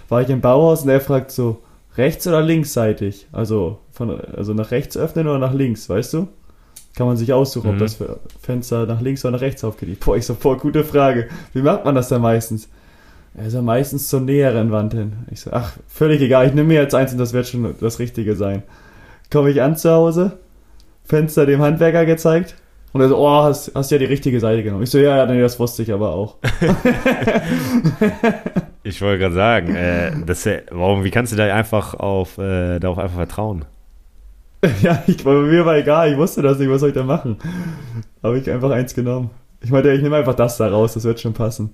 [0.09, 1.59] War ich im Bauhaus und er fragt so,
[1.97, 3.27] rechts oder linksseitig?
[3.31, 6.27] Also, von, also nach rechts öffnen oder nach links, weißt du?
[6.95, 7.73] Kann man sich aussuchen, mhm.
[7.73, 7.97] ob das
[8.41, 9.99] Fenster nach links oder nach rechts aufgeht.
[9.99, 11.27] Boah, ich so, boah, gute Frage.
[11.53, 12.69] Wie macht man das denn meistens?
[13.35, 15.13] Also meistens zur näheren Wand hin.
[15.31, 17.97] Ich so, ach, völlig egal, ich nehme mir jetzt eins und das wird schon das
[17.97, 18.61] Richtige sein.
[19.31, 20.37] Komme ich an zu Hause,
[21.03, 22.53] Fenster dem Handwerker gezeigt
[22.91, 24.83] und er so, oh, hast, hast ja die richtige Seite genommen.
[24.83, 26.35] Ich so, ja, nee, das wusste ich aber auch.
[28.83, 32.99] ich wollte gerade sagen, äh, das, warum, wie kannst du da einfach auf, äh, darauf
[32.99, 33.65] einfach vertrauen?
[34.81, 37.37] Ja, ich, mir war egal, ich wusste das nicht, was soll ich da machen?
[38.21, 39.29] Habe ich einfach eins genommen.
[39.61, 41.73] Ich meinte, ich nehme einfach das da raus, das wird schon passen.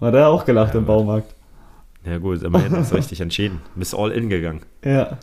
[0.00, 1.34] Hat er auch gelacht ja, im Baumarkt.
[2.04, 3.60] Ja gut, immerhin hast du richtig entschieden.
[3.74, 4.62] Bist all in gegangen.
[4.84, 5.18] Ja,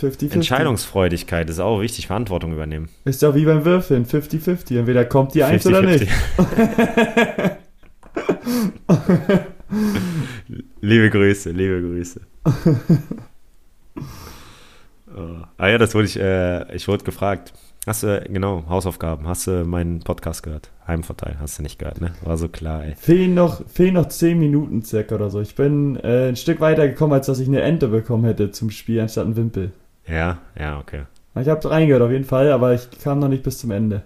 [0.00, 0.32] 50-50.
[0.32, 2.90] Entscheidungsfreudigkeit ist auch wichtig, Verantwortung übernehmen.
[3.04, 4.78] Ist ja wie beim Würfeln, 50-50.
[4.78, 6.06] Entweder kommt die eins oder nicht.
[10.80, 12.20] liebe Grüße, liebe Grüße.
[15.16, 15.44] Oh.
[15.56, 17.52] Ah ja, das wurde ich, äh, ich wurde gefragt.
[17.86, 19.28] Hast du, genau, Hausaufgaben.
[19.28, 20.70] Hast du meinen Podcast gehört?
[20.86, 22.12] Heimvorteil, hast du nicht gehört, ne?
[22.24, 22.96] War so klar, ey.
[22.96, 25.40] Fehlen noch, fehlen noch 10 Minuten circa oder so.
[25.40, 28.70] Ich bin äh, ein Stück weiter gekommen, als dass ich eine Ente bekommen hätte zum
[28.70, 29.70] Spiel anstatt einen Wimpel.
[30.06, 31.02] Ja, ja, okay.
[31.40, 34.02] Ich habe reingehört auf jeden Fall, aber ich kam noch nicht bis zum Ende.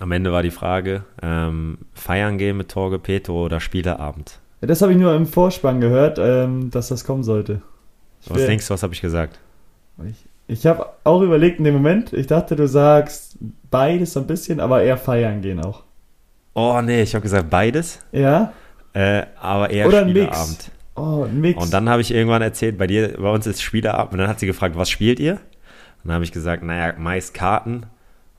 [0.00, 4.40] Am Ende war die Frage, ähm, feiern gehen mit Torge Petro oder Spieleabend?
[4.60, 7.62] Ja, das habe ich nur im Vorspann gehört, ähm, dass das kommen sollte.
[8.22, 9.38] Ich was denkst du, was habe ich gesagt?
[10.08, 13.36] Ich, ich habe auch überlegt in dem Moment, ich dachte, du sagst
[13.70, 15.82] beides so ein bisschen, aber eher feiern gehen auch.
[16.54, 18.00] Oh nee, ich habe gesagt beides.
[18.12, 18.52] Ja?
[18.92, 20.48] Äh, aber eher Oder Spieleabend.
[20.48, 20.70] Mix.
[20.94, 21.62] Oh, ein Mix.
[21.62, 24.12] Und dann habe ich irgendwann erzählt, bei dir, bei uns ist Spieleabend.
[24.12, 25.34] Und dann hat sie gefragt, was spielt ihr?
[25.34, 27.86] Und dann habe ich gesagt, naja, meist Karten.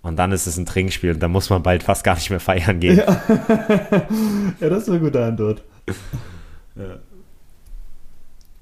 [0.02, 2.40] Und dann ist es ein Trinkspiel und da muss man bald fast gar nicht mehr
[2.40, 2.98] feiern gehen.
[2.98, 3.06] Ja,
[4.60, 5.64] ja das ist eine gute Antwort.
[6.76, 7.00] Ja.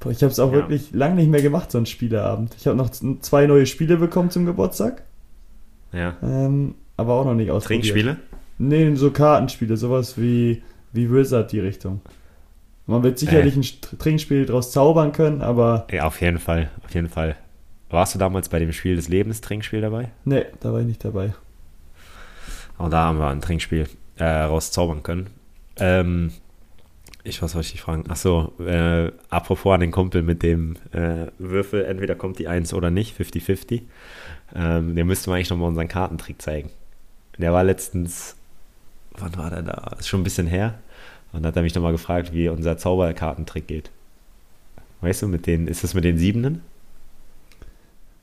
[0.03, 0.57] Boah, ich habe es auch Ja.
[0.57, 2.53] wirklich lange nicht mehr gemacht, so ein Spieleabend.
[2.59, 5.03] Ich habe noch zwei neue Spiele bekommen zum Geburtstag,
[5.93, 6.17] ja.
[6.21, 7.83] ähm, aber auch noch nicht ausprobiert.
[7.83, 8.17] Trinkspiele?
[8.57, 10.61] Nee, so Kartenspiele, sowas wie,
[10.91, 12.01] wie Wizard die Richtung.
[12.85, 13.59] Man wird sicherlich Äh.
[13.59, 17.37] ein Trinkspiel draus zaubern können, aber Ja, auf jeden Fall, auf jeden Fall.
[17.89, 20.09] Warst du damals bei dem Spiel des Lebens Trinkspiel dabei?
[20.25, 21.33] nee, da war ich nicht dabei.
[22.77, 23.87] Auch da haben wir ein Trinkspiel
[24.17, 25.27] äh, rauszaubern können.
[25.77, 26.31] Ähm,
[27.23, 28.09] ich, was wollte ich dich fragen?
[28.09, 32.89] Achso, äh, apropos an den Kumpel mit dem äh, Würfel, entweder kommt die 1 oder
[32.91, 33.81] nicht, 50-50.
[34.55, 36.69] Ähm, der müsste man eigentlich nochmal unseren Kartentrick zeigen.
[37.37, 38.35] Der war letztens,
[39.17, 39.95] wann war der da?
[39.97, 40.79] Ist schon ein bisschen her.
[41.31, 43.89] Und hat er mich nochmal gefragt, wie unser Zauberkartentrick geht.
[45.01, 46.61] Weißt du, mit den, ist das mit den Siebenen?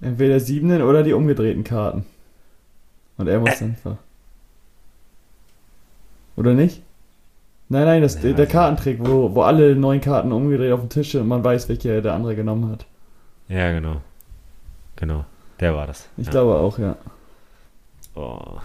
[0.00, 2.06] Entweder Siebenen oder die umgedrehten Karten.
[3.16, 3.74] Und er muss Äh.
[3.82, 3.98] ver.
[6.36, 6.82] Oder nicht?
[7.72, 10.88] Nein, nein, das, Ja, der, also- Kartentrick, wo, wo alle neun Karten umgedreht auf dem
[10.88, 12.85] Tisch sind und man weiß, welche der andere genommen hat.
[13.48, 14.00] Ja, genau.
[14.96, 15.24] Genau,
[15.61, 16.09] der war das.
[16.16, 16.33] Ich ja.
[16.33, 16.96] glaube auch, ja.
[18.16, 18.59] Oh.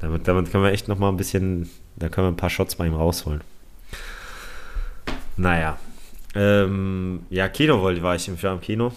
[0.00, 2.74] Damit, damit können wir echt noch mal ein bisschen, da können wir ein paar Shots
[2.74, 3.42] bei ihm rausholen.
[5.36, 5.78] Naja.
[6.34, 8.92] Ähm, ja, Kino wollte, war ich im Jahr im Kino.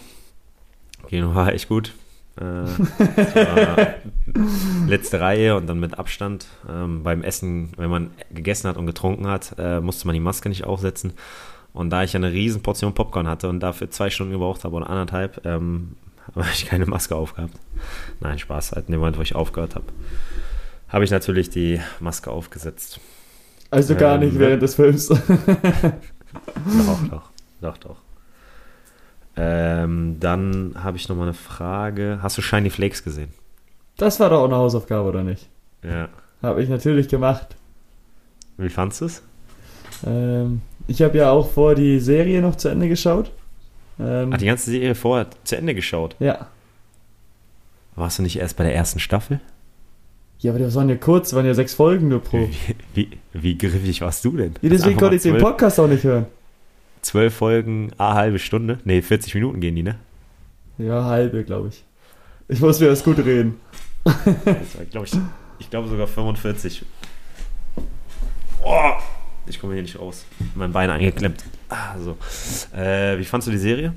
[1.08, 1.92] Kino war echt gut.
[2.40, 2.64] Äh,
[4.88, 6.46] letzte Reihe und dann mit Abstand.
[6.68, 10.48] Ähm, beim Essen, wenn man gegessen hat und getrunken hat, äh, musste man die Maske
[10.48, 11.12] nicht aufsetzen.
[11.72, 14.74] Und da ich ja eine riesen Portion Popcorn hatte und dafür zwei Stunden gebraucht habe
[14.76, 15.96] oder anderthalb, ähm,
[16.34, 17.54] habe ich keine Maske aufgehabt.
[18.20, 18.72] Nein, Spaß.
[18.72, 19.86] Halt in dem Moment, wo ich aufgehört habe,
[20.88, 23.00] habe ich natürlich die Maske aufgesetzt.
[23.70, 25.08] Also gar Ähm, nicht während des Films.
[25.08, 27.96] Doch, doch, doch, doch.
[29.36, 32.18] Ähm, dann habe ich noch mal eine Frage.
[32.22, 33.30] Hast du Shiny Flakes gesehen?
[33.96, 35.48] Das war doch auch eine Hausaufgabe, oder nicht?
[35.82, 36.08] Ja.
[36.42, 37.56] Habe ich natürlich gemacht.
[38.56, 39.22] Wie fandest du es?
[40.06, 43.30] Ähm, ich habe ja auch vor die Serie noch zu Ende geschaut.
[43.98, 46.16] Ähm, Hat die ganze Serie vorher zu Ende geschaut?
[46.18, 46.48] ja.
[47.96, 49.38] Warst du nicht erst bei der ersten Staffel?
[50.40, 52.38] Ja, aber das waren ja kurz, waren ja sechs Folgen nur pro.
[52.38, 52.50] Wie,
[52.94, 54.54] wie, wie griffig warst du denn?
[54.62, 56.26] Ja, deswegen konnte ich den Podcast auch nicht hören.
[57.04, 58.78] Zwölf Folgen, a halbe Stunde?
[58.84, 59.96] Nee, 40 Minuten gehen die, ne?
[60.78, 61.84] Ja, halbe, glaube ich.
[62.48, 63.60] Ich muss mir das gut reden.
[64.04, 64.16] Das
[64.76, 65.12] war, glaub ich,
[65.58, 66.84] ich glaube sogar 45.
[68.64, 68.90] Oh,
[69.46, 70.24] ich komme hier nicht raus.
[70.54, 71.44] Mein Bein eingeklemmt.
[71.68, 72.16] Ah, so.
[72.76, 73.92] Äh, wie fandst du die Serie?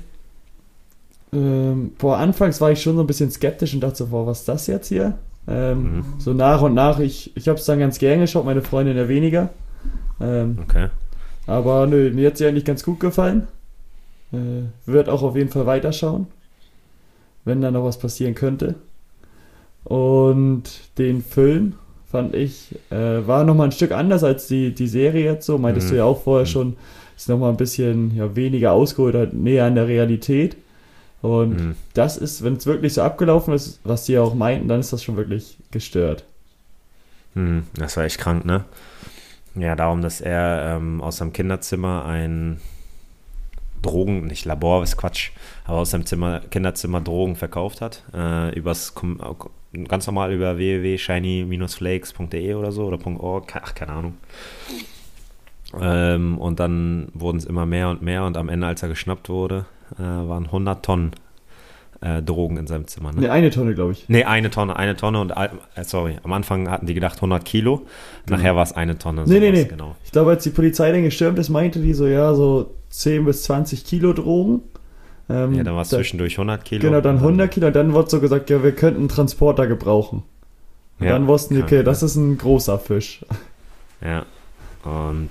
[1.32, 4.40] Ähm, boah, anfangs war ich schon so ein bisschen skeptisch und dachte so, boah, was
[4.40, 5.18] ist das jetzt hier?
[5.46, 6.04] Ähm, Mhm.
[6.18, 9.08] So nach und nach, ich, ich habe es dann ganz gern geschaut, meine Freundin ja
[9.08, 9.48] weniger.
[10.20, 10.88] Ähm, Okay.
[11.48, 13.48] Aber nö, mir hat sie eigentlich ganz gut gefallen.
[14.32, 16.26] Äh, wird auch auf jeden Fall weiterschauen,
[17.44, 18.76] wenn da noch was passieren könnte.
[19.84, 20.64] Und
[20.98, 21.74] den Film
[22.10, 25.58] fand ich, äh, war nochmal ein Stück anders als die, die Serie jetzt so.
[25.58, 25.90] Meintest Mhm.
[25.92, 26.50] du ja auch vorher Mhm.
[26.50, 26.76] schon,
[27.16, 30.56] ist nochmal ein bisschen ja, weniger ausgeholt, halt näher an der Realität.
[31.22, 31.74] Und Mhm.
[31.94, 34.92] das ist, wenn es wirklich so abgelaufen ist, was die ja auch meinten, dann ist
[34.92, 36.24] das schon wirklich gestört.
[37.34, 38.64] Hm, das war echt krank, ne?
[39.58, 42.60] Ja, darum, dass er ähm, aus seinem Kinderzimmer ein
[43.82, 45.30] Drogen, nicht Labor, ist Quatsch,
[45.64, 48.04] aber aus seinem Zimmer, Kinderzimmer Drogen verkauft hat.
[48.14, 48.94] Äh, übers,
[49.88, 54.14] ganz normal über www.shiny-flakes.de oder so oder .org, ach, keine Ahnung.
[55.80, 59.28] Ähm, und dann wurden es immer mehr und mehr und am Ende, als er geschnappt
[59.28, 59.66] wurde,
[59.98, 61.10] äh, waren 100 Tonnen
[62.00, 63.12] äh, Drogen in seinem Zimmer.
[63.12, 63.22] Ne?
[63.22, 64.08] Ne, eine Tonne, glaube ich.
[64.08, 65.48] Nee, eine Tonne, eine Tonne und, äh,
[65.84, 67.86] sorry, am Anfang hatten die gedacht 100 Kilo,
[68.28, 69.24] nachher war es eine Tonne.
[69.26, 69.64] Nee, nee, nee.
[69.64, 69.96] Genau.
[70.04, 73.42] Ich glaube, als die Polizei dann gestürmt ist, meinte die so, ja, so 10 bis
[73.44, 74.62] 20 Kilo Drogen.
[75.28, 76.82] Ähm, Ja, dann war es zwischendurch 100 Kilo.
[76.82, 79.66] Genau, dann und 100 Kilo und dann wurde so gesagt, ja, wir könnten einen Transporter
[79.66, 80.22] gebrauchen.
[81.00, 83.24] Und Ja, dann wussten die, okay, das ist ein großer Fisch.
[84.04, 84.24] Ja,
[84.84, 85.30] und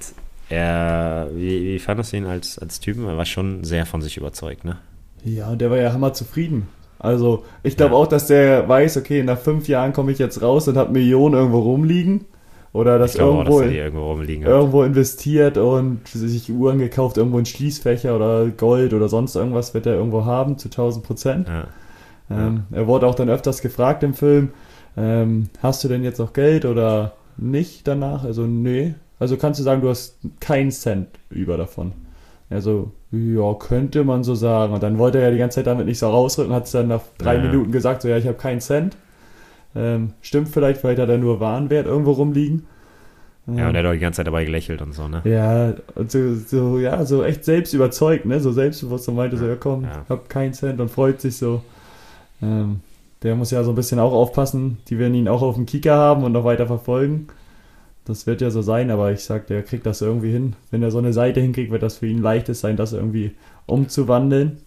[0.50, 3.06] er, wie, wie fandest du ihn als, als Typen?
[3.08, 4.78] Er war schon sehr von sich überzeugt, ne?
[5.24, 6.68] Ja, und der war ja hammer zufrieden.
[7.00, 7.98] Also ich glaube ja.
[8.00, 11.36] auch, dass der weiß, okay, nach fünf Jahren komme ich jetzt raus und habe Millionen
[11.36, 12.26] irgendwo rumliegen.
[12.74, 18.16] Oder dass irgendwo, auch, dass irgendwo, irgendwo investiert und sich Uhren gekauft, irgendwo in Schließfächer
[18.16, 21.48] oder Gold oder sonst irgendwas wird er irgendwo haben zu 1000 Prozent.
[21.48, 21.68] Ja.
[22.30, 22.78] Ähm, ja.
[22.80, 24.50] Er wurde auch dann öfters gefragt im Film,
[24.96, 28.24] ähm, hast du denn jetzt noch Geld oder nicht danach?
[28.24, 28.96] Also nee.
[29.20, 31.94] Also kannst du sagen, du hast keinen Cent über davon.
[32.50, 34.74] Also, ja, könnte man so sagen.
[34.74, 36.88] Und dann wollte er ja die ganze Zeit damit nicht so rausrücken, hat es dann
[36.90, 37.42] nach drei ja.
[37.42, 38.98] Minuten gesagt, so ja, ich habe keinen Cent.
[39.76, 42.68] Ähm, stimmt vielleicht, vielleicht hat er nur Warenwert irgendwo rumliegen.
[43.48, 45.22] Ja, und er hat auch die ganze Zeit dabei gelächelt und so, ne?
[45.24, 48.42] Ja, und so, so, ja, so echt selbst überzeugt, ne?
[48.42, 50.04] So selbstbewusst und meinte so, ja komm, ja.
[50.10, 51.62] hab keinen Cent und freut sich so.
[52.42, 52.82] Ähm,
[53.24, 54.80] der muss ja so ein bisschen auch aufpassen.
[54.90, 57.28] Die werden ihn auch auf dem Kicker haben und noch weiter verfolgen.
[58.08, 60.56] Das wird ja so sein, aber ich sag, der kriegt das irgendwie hin.
[60.72, 63.32] Wenn er so eine Seite hinkriegt, wird das für ihn leichtes sein, das irgendwie
[63.66, 64.60] umzuwandeln.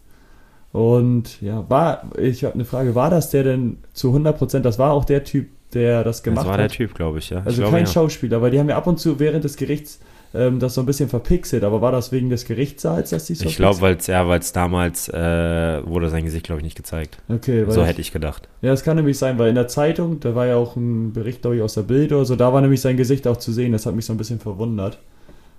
[0.72, 4.92] Und ja, war, ich habe eine Frage, war das der denn zu 100%, das war
[4.92, 6.46] auch der Typ, der das gemacht hat?
[6.46, 7.42] Das war der Typ, glaube ich, ja.
[7.44, 7.90] Also ich kein ja.
[7.90, 10.00] Schauspieler, weil die haben ja ab und zu während des Gerichts
[10.32, 13.46] ähm, das so ein bisschen verpixelt, aber war das wegen des Gerichtssaals, dass die so
[13.46, 17.18] Ich glaube, weil es ja, weil's damals äh, wurde sein Gesicht, glaube ich, nicht gezeigt.
[17.28, 18.48] Okay, So ich, hätte ich gedacht.
[18.62, 21.42] Ja, das kann nämlich sein, weil in der Zeitung, da war ja auch ein Bericht,
[21.42, 23.72] glaube ich, aus der Bild oder so, da war nämlich sein Gesicht auch zu sehen,
[23.72, 24.98] das hat mich so ein bisschen verwundert.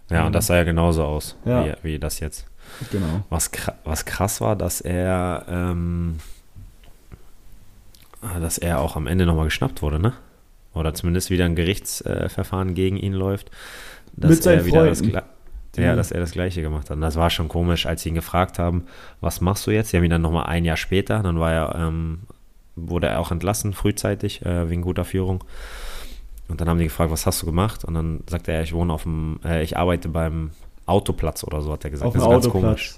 [0.09, 1.65] Ja, und das sah ja genauso aus, ja.
[1.65, 2.45] wie, wie das jetzt.
[2.91, 3.23] Genau.
[3.29, 3.51] Was,
[3.83, 6.19] was krass war, dass er, ähm,
[8.39, 10.13] dass er auch am Ende nochmal geschnappt wurde, ne?
[10.73, 13.51] Oder zumindest wieder ein Gerichtsverfahren äh, gegen ihn läuft.
[14.13, 15.11] Dass Mit er wieder Freunden.
[15.13, 15.23] das
[15.77, 16.97] ja, dass er das Gleiche gemacht hat.
[16.97, 18.85] Und das war schon komisch, als sie ihn gefragt haben,
[19.21, 19.89] was machst du jetzt?
[19.89, 22.23] Sie haben ihn dann nochmal ein Jahr später, dann war er, ähm,
[22.75, 25.43] wurde er auch entlassen, frühzeitig, äh, wegen guter Führung.
[26.49, 27.85] Und dann haben die gefragt, was hast du gemacht?
[27.85, 30.51] Und dann sagte er, ich wohne auf dem, äh, ich arbeite beim
[30.85, 32.07] Autoplatz oder so, hat er gesagt.
[32.07, 32.95] Auf das ist ganz komisch.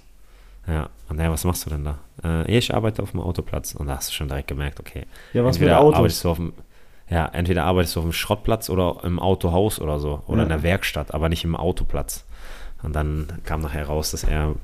[0.68, 2.00] Ja, und naja, was machst du denn da?
[2.24, 3.76] Äh, ich arbeite auf dem Autoplatz.
[3.76, 5.06] Und da hast du schon direkt gemerkt, okay.
[5.34, 5.96] Ja, was für Autos?
[5.98, 6.54] arbeitest du auf dem,
[7.14, 10.24] ja, entweder arbeitest du auf dem Schrottplatz oder im Autohaus oder so.
[10.26, 10.44] Oder ja.
[10.44, 12.26] in der Werkstatt, aber nicht im Autoplatz.
[12.82, 14.56] Und dann kam nachher raus, dass er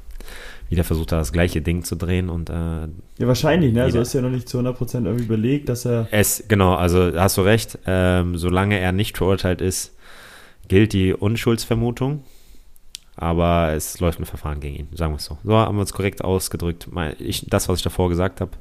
[0.67, 3.83] wieder versucht hat, das gleiche Ding zu drehen und äh, Ja, wahrscheinlich, ne?
[3.83, 6.07] Also ist ja noch nicht zu 100% irgendwie belegt, dass er...
[6.09, 9.95] Es, genau, also hast du recht, ähm, solange er nicht verurteilt ist,
[10.67, 12.23] gilt die Unschuldsvermutung
[13.21, 15.37] aber es läuft ein Verfahren gegen ihn, sagen wir es so.
[15.43, 16.87] So haben wir es korrekt ausgedrückt.
[17.19, 18.51] Ich, das, was ich davor gesagt habe,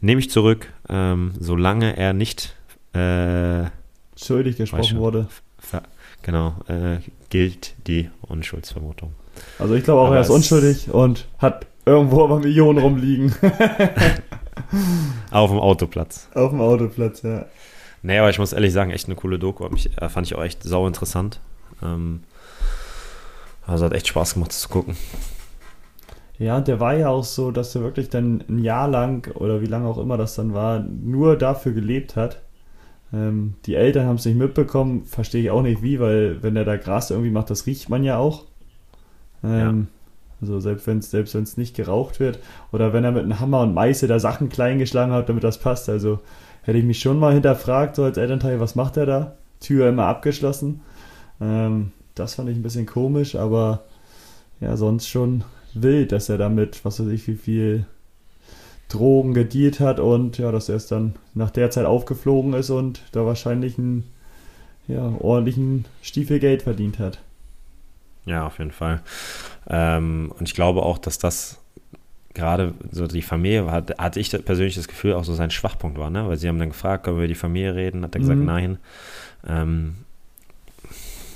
[0.00, 2.56] nehme ich zurück, ähm, solange er nicht
[2.92, 3.64] äh,
[4.16, 5.28] schuldig gesprochen schon, wurde.
[6.22, 6.98] Genau, äh,
[7.30, 9.14] gilt die Unschuldsvermutung.
[9.58, 13.34] Also ich glaube auch, aber er ist unschuldig und hat irgendwo aber Millionen rumliegen.
[15.30, 16.28] Auf dem Autoplatz.
[16.34, 17.46] Auf dem Autoplatz, ja.
[18.02, 19.64] Nee, aber ich muss ehrlich sagen, echt eine coole Doku.
[19.64, 21.40] Äh, fand ich auch echt sau interessant.
[21.82, 22.22] Ähm,
[23.66, 24.96] also hat echt Spaß gemacht, das zu gucken.
[26.38, 29.66] Ja, der war ja auch so, dass er wirklich dann ein Jahr lang oder wie
[29.66, 32.42] lange auch immer das dann war, nur dafür gelebt hat.
[33.12, 36.64] Ähm, die Eltern haben es nicht mitbekommen, verstehe ich auch nicht wie, weil wenn er
[36.64, 38.44] da Gras irgendwie macht, das riecht man ja auch.
[39.44, 40.02] Ähm, ja.
[40.40, 42.40] Also selbst wenn es selbst nicht geraucht wird
[42.72, 45.58] oder wenn er mit einem Hammer und Meißel da Sachen klein geschlagen hat, damit das
[45.58, 45.88] passt.
[45.88, 46.20] Also
[46.62, 49.36] hätte ich mich schon mal hinterfragt, so als Elternteil, was macht er da?
[49.60, 50.80] Tür immer abgeschlossen.
[51.40, 53.84] Ähm, das fand ich ein bisschen komisch, aber
[54.60, 55.44] ja, sonst schon
[55.74, 57.86] wild, dass er damit, was weiß ich, wie viel
[58.92, 63.02] Drogen gedealt hat und ja, dass er es dann nach der Zeit aufgeflogen ist und
[63.12, 64.04] da wahrscheinlich einen
[64.88, 67.18] ja, ordentlichen Stiefel Geld verdient hat.
[68.26, 69.00] Ja, auf jeden Fall.
[69.68, 71.58] Ähm, und ich glaube auch, dass das
[72.34, 76.10] gerade so die Familie hat, hatte ich persönlich das Gefühl, auch so sein Schwachpunkt war,
[76.10, 76.26] ne?
[76.28, 78.04] Weil sie haben dann gefragt, können wir über die Familie reden?
[78.04, 78.46] Hat er gesagt, mhm.
[78.46, 78.78] nein.
[79.46, 79.94] Ähm,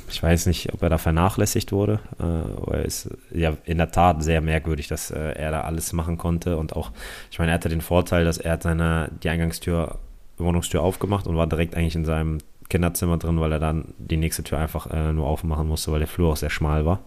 [0.09, 2.01] ich weiß nicht, ob er da vernachlässigt wurde.
[2.19, 6.19] Äh, er ist ja in der Tat sehr merkwürdig, dass äh, er da alles machen
[6.19, 6.57] konnte.
[6.57, 6.91] Und auch,
[7.31, 9.99] ich meine, er hatte den Vorteil, dass er seine, die Eingangstür,
[10.39, 12.39] Wohnungstür aufgemacht und war direkt eigentlich in seinem
[12.69, 16.09] Kinderzimmer drin, weil er dann die nächste Tür einfach äh, nur aufmachen musste, weil der
[16.09, 17.01] Flur auch sehr schmal war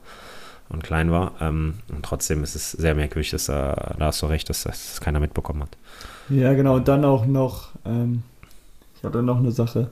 [0.70, 1.34] und klein war.
[1.40, 5.00] Ähm, und trotzdem ist es sehr merkwürdig, dass er, da hast du recht, dass das
[5.00, 5.78] keiner mitbekommen hat.
[6.30, 6.76] Ja, genau.
[6.76, 8.24] Und dann auch noch, ähm,
[8.98, 9.90] ich hatte noch eine Sache.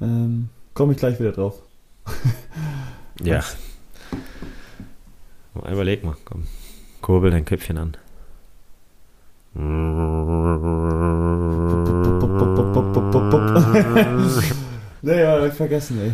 [0.00, 1.62] Ähm, Komme ich gleich wieder drauf
[3.22, 3.42] ja.
[5.54, 6.46] Überleg mal, komm.
[7.00, 7.96] Kurbel dein Köpfchen an.
[15.02, 16.12] naja, ich vergessen, ey.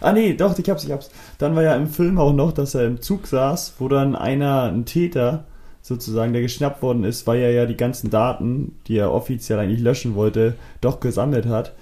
[0.00, 1.10] Ah nee, doch, ich hab's, ich hab's.
[1.38, 4.64] Dann war ja im Film auch noch, dass er im Zug saß, wo dann einer,
[4.64, 5.44] ein Täter,
[5.80, 9.80] sozusagen, der geschnappt worden ist, weil er ja die ganzen Daten, die er offiziell eigentlich
[9.80, 11.72] löschen wollte, doch gesammelt hat.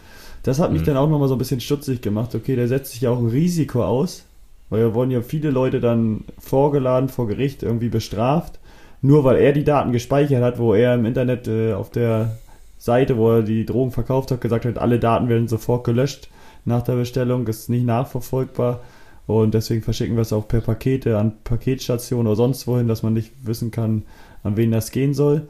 [0.43, 0.87] Das hat mich mhm.
[0.87, 2.35] dann auch nochmal so ein bisschen stutzig gemacht.
[2.35, 4.25] Okay, der setzt sich ja auch ein Risiko aus,
[4.71, 8.59] weil da wurden ja viele Leute dann vorgeladen, vor Gericht irgendwie bestraft.
[9.03, 12.37] nur weil er die Daten gespeichert hat, wo er im Internet äh, auf der
[12.79, 16.29] Seite, wo er die Drogen verkauft hat, gesagt hat, alle Daten werden sofort gelöscht
[16.65, 18.81] nach der Bestellung, ist nicht nachverfolgbar.
[19.27, 23.13] Und deswegen verschicken wir es auch per Pakete an Paketstationen oder sonst wohin, dass man
[23.13, 24.03] nicht wissen kann,
[24.43, 25.49] an wen das gehen soll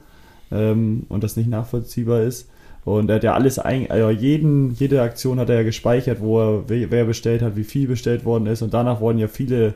[0.51, 2.49] ähm, und das nicht nachvollziehbar ist.
[2.85, 6.41] Und er hat ja alles, ein, also jeden, jede Aktion hat er ja gespeichert, wo
[6.41, 8.63] er, wer bestellt hat, wie viel bestellt worden ist.
[8.63, 9.75] Und danach wurden ja viele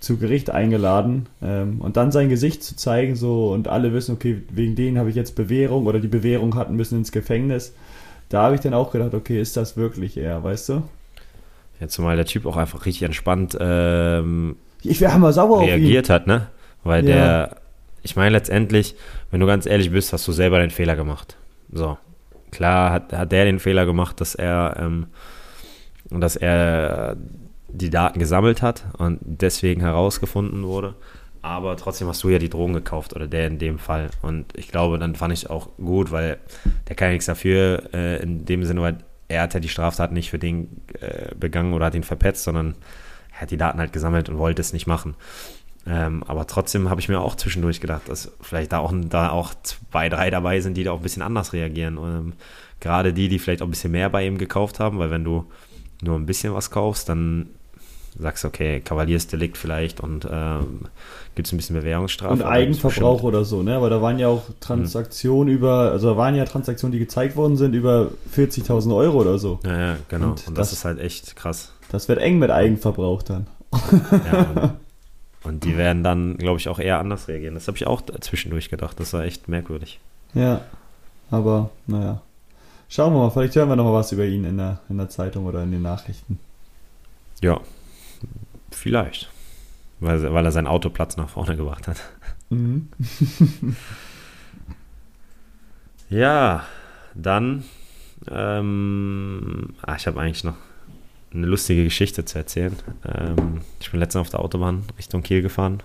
[0.00, 1.26] zu Gericht eingeladen.
[1.42, 5.08] Ähm, und dann sein Gesicht zu zeigen, so und alle wissen, okay, wegen denen habe
[5.08, 7.72] ich jetzt Bewährung oder die Bewährung hatten müssen ins Gefängnis.
[8.28, 10.82] Da habe ich dann auch gedacht, okay, ist das wirklich er, weißt du?
[11.80, 16.26] Ja, zumal der Typ auch einfach richtig entspannt ähm, ich wäre hammer sauer reagiert hat,
[16.26, 16.48] ne?
[16.84, 17.14] Weil ja.
[17.14, 17.56] der,
[18.02, 18.94] ich meine letztendlich,
[19.30, 21.36] wenn du ganz ehrlich bist, hast du selber den Fehler gemacht.
[21.72, 21.96] So.
[22.54, 25.06] Klar hat, hat der den Fehler gemacht, dass er, ähm,
[26.10, 27.16] dass er
[27.68, 30.94] die Daten gesammelt hat und deswegen herausgefunden wurde.
[31.42, 34.08] Aber trotzdem hast du ja die Drogen gekauft oder der in dem Fall.
[34.22, 36.38] Und ich glaube, dann fand ich auch gut, weil
[36.88, 38.98] der kann ja nichts dafür, äh, in dem Sinne, weil
[39.28, 42.76] er hat ja die Straftat nicht für den äh, begangen oder hat ihn verpetzt, sondern
[43.34, 45.16] er hat die Daten halt gesammelt und wollte es nicht machen.
[45.86, 49.52] Ähm, aber trotzdem habe ich mir auch zwischendurch gedacht, dass vielleicht da auch, da auch
[49.62, 51.98] zwei, drei dabei sind, die da auch ein bisschen anders reagieren.
[51.98, 52.32] Ähm,
[52.80, 55.46] gerade die, die vielleicht auch ein bisschen mehr bei ihm gekauft haben, weil wenn du
[56.02, 57.50] nur ein bisschen was kaufst, dann
[58.18, 60.82] sagst du, okay, Kavaliersdelikt vielleicht und ähm,
[61.34, 62.34] gibt es ein bisschen Bewährungsstrafe.
[62.34, 63.74] Und Eigenverbrauch oder so, ne?
[63.74, 65.58] Aber da waren ja auch Transaktionen mhm.
[65.58, 69.58] über, also da waren ja Transaktionen, die gezeigt worden sind, über 40.000 Euro oder so.
[69.64, 70.30] Ja, ja genau.
[70.30, 71.72] Und, und das, das, ist halt echt krass.
[71.90, 73.46] Das wird eng mit Eigenverbrauch dann.
[74.32, 74.76] Ja,
[75.44, 77.54] und, die werden dann, glaube ich, auch eher anders reagieren.
[77.54, 78.98] Das habe ich auch zwischendurch gedacht.
[78.98, 80.00] Das war echt merkwürdig.
[80.32, 80.62] Ja,
[81.30, 82.22] aber naja.
[82.88, 85.08] Schauen wir mal, vielleicht hören wir noch mal was über ihn in der, in der
[85.08, 86.38] Zeitung oder in den Nachrichten.
[87.42, 87.60] Ja,
[88.70, 89.30] vielleicht.
[90.00, 91.96] Weil, weil er seinen Autoplatz nach vorne gebracht hat.
[92.50, 92.88] Mhm.
[96.10, 96.64] ja,
[97.14, 97.64] dann.
[98.30, 100.56] Ähm, ah, ich habe eigentlich noch
[101.34, 102.76] eine lustige Geschichte zu erzählen.
[103.06, 105.82] Ähm, ich bin letztens auf der Autobahn Richtung Kiel gefahren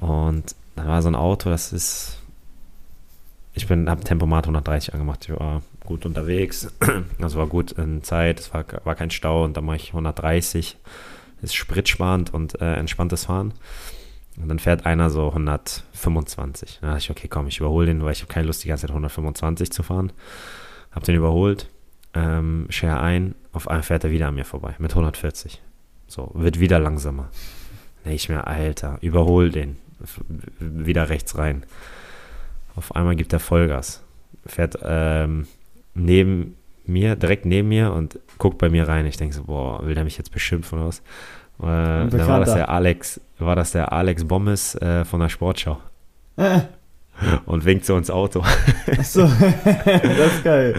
[0.00, 2.18] und da war so ein Auto, das ist.
[3.54, 5.24] Ich bin, habe Tempomat 130 angemacht.
[5.24, 6.72] Ich war gut unterwegs.
[7.20, 10.76] Also war gut in Zeit, es war, war kein Stau und dann mache ich 130
[11.42, 13.54] ist spritsparend und äh, entspanntes Fahren.
[14.36, 16.78] Und dann fährt einer so 125.
[16.80, 18.82] Da dachte ich, okay, komm, ich überhole den, weil ich habe keine Lust, die ganze
[18.82, 20.12] Zeit 125 zu fahren.
[20.92, 21.68] Hab den überholt,
[22.14, 25.62] ähm, share ein, auf einmal fährt er wieder an mir vorbei mit 140.
[26.06, 27.30] So, wird wieder langsamer.
[28.04, 29.78] Nee, ich mir, Alter, überhol den.
[30.60, 31.64] Wieder rechts rein.
[32.76, 34.02] Auf einmal gibt er Vollgas.
[34.44, 35.46] Fährt ähm,
[35.94, 39.06] neben mir, direkt neben mir und guckt bei mir rein.
[39.06, 40.98] Ich denke so, boah, will der mich jetzt beschimpfen oder was?
[41.58, 45.80] Äh, dann war das der Alex, war das der Alex Bommes äh, von der Sportschau.
[46.36, 46.60] Äh.
[47.46, 48.44] Und winkt so ins Auto.
[48.98, 49.26] Achso,
[49.64, 50.74] das ist geil.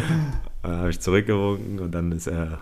[0.64, 2.60] Dann habe ich zurückgewunken und dann ist er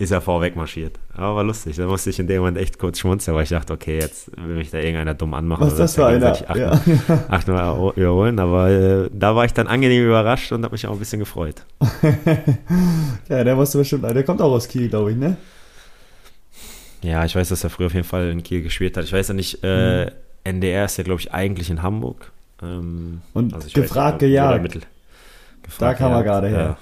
[0.00, 0.98] ist er vorweg marschiert.
[1.12, 1.76] Aber war lustig.
[1.76, 4.56] Da musste ich in dem Moment echt kurz schmunzeln, weil ich dachte, okay, jetzt will
[4.56, 5.60] mich da irgendeiner dumm anmachen.
[5.60, 6.32] Was ist das für einer?
[6.32, 6.80] Acht, ja.
[7.28, 8.38] achtmal überholen.
[8.38, 11.66] Aber äh, da war ich dann angenehm überrascht und habe mich auch ein bisschen gefreut.
[13.28, 15.36] ja, der musste bestimmt, der kommt auch aus Kiel, glaube ich, ne?
[17.02, 19.04] Ja, ich weiß, dass er früher auf jeden Fall in Kiel gespielt hat.
[19.04, 20.10] Ich weiß ja nicht, äh, mhm.
[20.44, 22.32] NDR ist ja, glaube ich, eigentlich in Hamburg.
[22.62, 24.86] Ähm, und also gefragt, gejagt.
[25.78, 26.58] Da kam er gerade her.
[26.58, 26.78] Ja.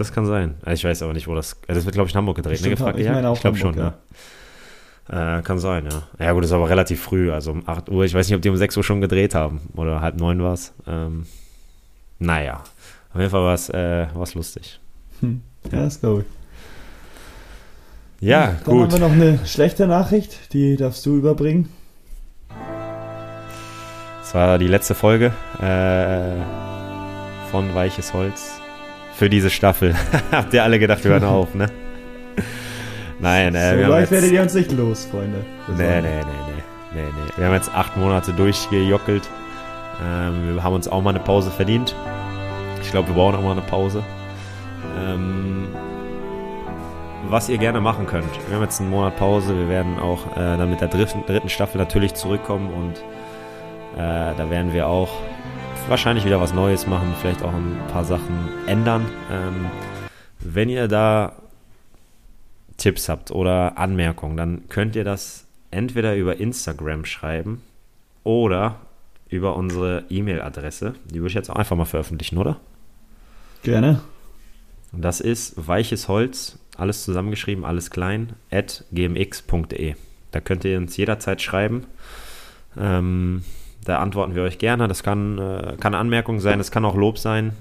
[0.00, 0.54] Das kann sein.
[0.62, 1.58] Also ich weiß aber nicht, wo das.
[1.68, 2.62] Also das wird, glaube ich, in Hamburg gedreht.
[2.62, 3.12] Ne, gefragt, ich ja?
[3.12, 3.92] meine auch ich glaube schon, ja.
[5.10, 5.38] ja.
[5.38, 6.04] Äh, kann sein, ja.
[6.18, 7.30] Ja, gut, das ist aber relativ früh.
[7.30, 8.06] Also um 8 Uhr.
[8.06, 9.60] Ich weiß nicht, ob die um 6 Uhr schon gedreht haben.
[9.76, 10.72] Oder halb neun war es.
[10.86, 11.26] Ähm,
[12.18, 12.62] naja.
[13.12, 14.80] Auf jeden Fall war es äh, lustig.
[15.20, 15.42] Hm.
[15.70, 16.26] Ja, das glaube ich.
[18.26, 18.92] Ja, Dann gut.
[18.94, 20.54] Dann haben wir noch eine schlechte Nachricht.
[20.54, 21.68] Die darfst du überbringen.
[24.22, 26.40] Das war die letzte Folge äh,
[27.50, 28.59] von Weiches Holz
[29.20, 29.94] für diese Staffel.
[30.32, 31.66] Habt ihr alle gedacht, wir hören auf, ne?
[33.18, 35.44] Nein, äh, so wir leicht werdet ihr uns nicht los, Freunde.
[35.76, 37.32] Nee, nee, nee, nee, nee, nee.
[37.36, 39.28] Wir haben jetzt acht Monate durchgejockelt.
[40.02, 41.94] Ähm, wir haben uns auch mal eine Pause verdient.
[42.82, 44.02] Ich glaube, wir brauchen auch mal eine Pause.
[44.98, 45.68] Ähm,
[47.28, 48.30] was ihr gerne machen könnt.
[48.48, 49.54] Wir haben jetzt einen Monat Pause.
[49.54, 52.96] Wir werden auch äh, dann mit der dritten, dritten Staffel natürlich zurückkommen und
[53.98, 55.10] äh, da werden wir auch
[55.90, 59.04] wahrscheinlich wieder was Neues machen, vielleicht auch ein paar Sachen ändern.
[59.30, 59.66] Ähm,
[60.38, 61.32] wenn ihr da
[62.76, 67.60] Tipps habt oder Anmerkungen, dann könnt ihr das entweder über Instagram schreiben
[68.22, 68.76] oder
[69.28, 70.94] über unsere E-Mail-Adresse.
[71.06, 72.60] Die würde ich jetzt auch einfach mal veröffentlichen, oder?
[73.64, 74.00] Gerne.
[74.92, 79.96] Das ist weiches Holz, alles zusammengeschrieben, alles klein, at gmx.de.
[80.30, 81.86] Da könnt ihr uns jederzeit schreiben.
[82.78, 83.42] Ähm,
[83.84, 84.88] Da antworten wir euch gerne.
[84.88, 87.52] Das kann, äh, kann Anmerkung sein, das kann auch Lob sein,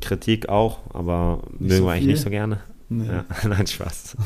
[0.00, 2.60] Kritik auch, aber nicht mögen so wir eigentlich nicht so gerne.
[2.88, 3.06] Nee.
[3.06, 4.16] Ja, nein, Spaß.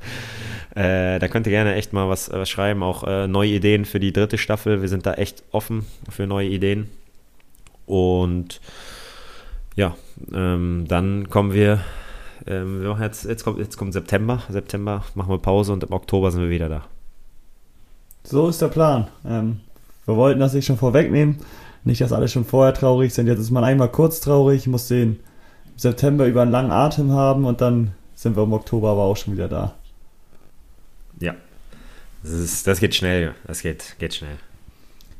[0.74, 4.00] äh, da könnt ihr gerne echt mal was, was schreiben, auch äh, neue Ideen für
[4.00, 4.82] die dritte Staffel.
[4.82, 6.88] Wir sind da echt offen für neue Ideen.
[7.86, 8.60] Und
[9.76, 9.96] ja,
[10.34, 11.80] ähm, dann kommen wir,
[12.46, 14.42] ähm, wir jetzt, jetzt, kommt, jetzt kommt September.
[14.48, 16.84] September machen wir Pause und im Oktober sind wir wieder da.
[18.24, 19.08] So ist der Plan.
[19.24, 19.60] Ähm,
[20.06, 21.38] wir wollten das nicht schon vorwegnehmen.
[21.84, 23.26] Nicht, dass alle schon vorher traurig sind.
[23.26, 25.20] Jetzt ist man einmal kurz traurig, muss den
[25.76, 29.34] September über einen langen Atem haben und dann sind wir im Oktober aber auch schon
[29.34, 29.74] wieder da.
[31.18, 31.34] Ja.
[32.22, 33.34] Das, ist, das geht schnell.
[33.46, 34.36] Das geht, geht schnell.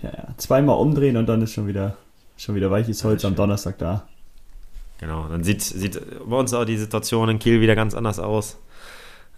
[0.03, 0.29] Ja, ja.
[0.37, 1.97] Zweimal umdrehen und dann ist schon wieder,
[2.37, 4.07] schon wieder weiches Holz am Donnerstag da.
[4.99, 8.59] Genau, dann sieht, sieht bei uns auch die Situation in Kiel wieder ganz anders aus.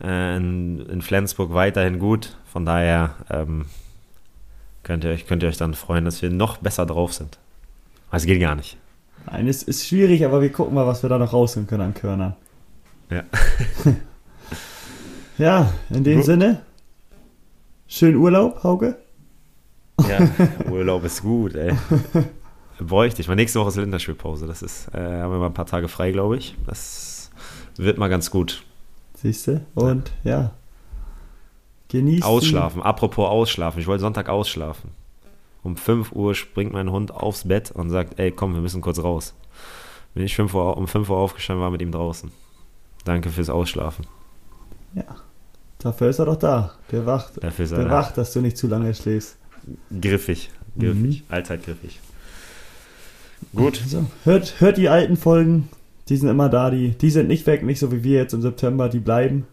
[0.03, 2.36] Äh, in, in Flensburg weiterhin gut.
[2.53, 3.64] Von daher ähm,
[4.85, 7.39] könnt, ihr euch, könnt ihr euch dann freuen, dass wir noch besser drauf sind.
[8.12, 8.76] Es geht gar nicht.
[9.26, 11.95] Nein, es ist schwierig, aber wir gucken mal, was wir da noch rausholen können an
[11.95, 12.37] Körnern.
[13.11, 13.24] Ja.
[15.39, 16.26] ja, in dem gut.
[16.26, 16.62] Sinne,
[17.89, 18.97] schönen Urlaub, Hauke.
[20.09, 20.28] Ja,
[20.70, 21.74] Urlaub ist gut, ey.
[22.78, 23.28] Bräuchte ich.
[23.28, 24.47] Mal nächste Woche ist Länderspielpause.
[24.47, 26.57] Das ist, äh, haben wir mal ein paar Tage frei, glaube ich.
[26.66, 27.30] Das
[27.76, 28.62] wird mal ganz gut.
[29.14, 29.64] Siehst du?
[29.74, 30.30] Und ja.
[30.30, 30.51] ja.
[31.95, 32.24] Genießt.
[32.24, 32.80] Ausschlafen.
[32.80, 32.86] Die.
[32.86, 33.80] Apropos ausschlafen.
[33.80, 34.90] Ich wollte Sonntag ausschlafen.
[35.62, 38.99] Um 5 Uhr springt mein Hund aufs Bett und sagt, ey, komm, wir müssen kurz
[38.99, 39.32] raus.
[40.12, 42.32] Bin ich 5 Uhr, um 5 Uhr aufgestanden, war mit ihm draußen.
[43.05, 44.09] Danke fürs Ausschlafen.
[44.95, 45.05] Ja.
[45.78, 46.72] Dafür ist er doch da.
[46.90, 47.34] Der wacht.
[47.40, 47.92] Dafür ist er der da.
[47.92, 49.36] wacht, dass du nicht zu lange schläfst.
[50.01, 50.51] Griffig.
[50.76, 51.22] Griffig.
[51.22, 51.22] Mhm.
[51.28, 52.01] Allzeit griffig.
[53.55, 53.80] Gut.
[53.80, 55.68] Also, hört, hört die alten Folgen.
[56.09, 56.70] Die sind immer da.
[56.70, 57.62] Die, die sind nicht weg.
[57.62, 58.88] Nicht so wie wir jetzt im September.
[58.88, 59.47] Die bleiben.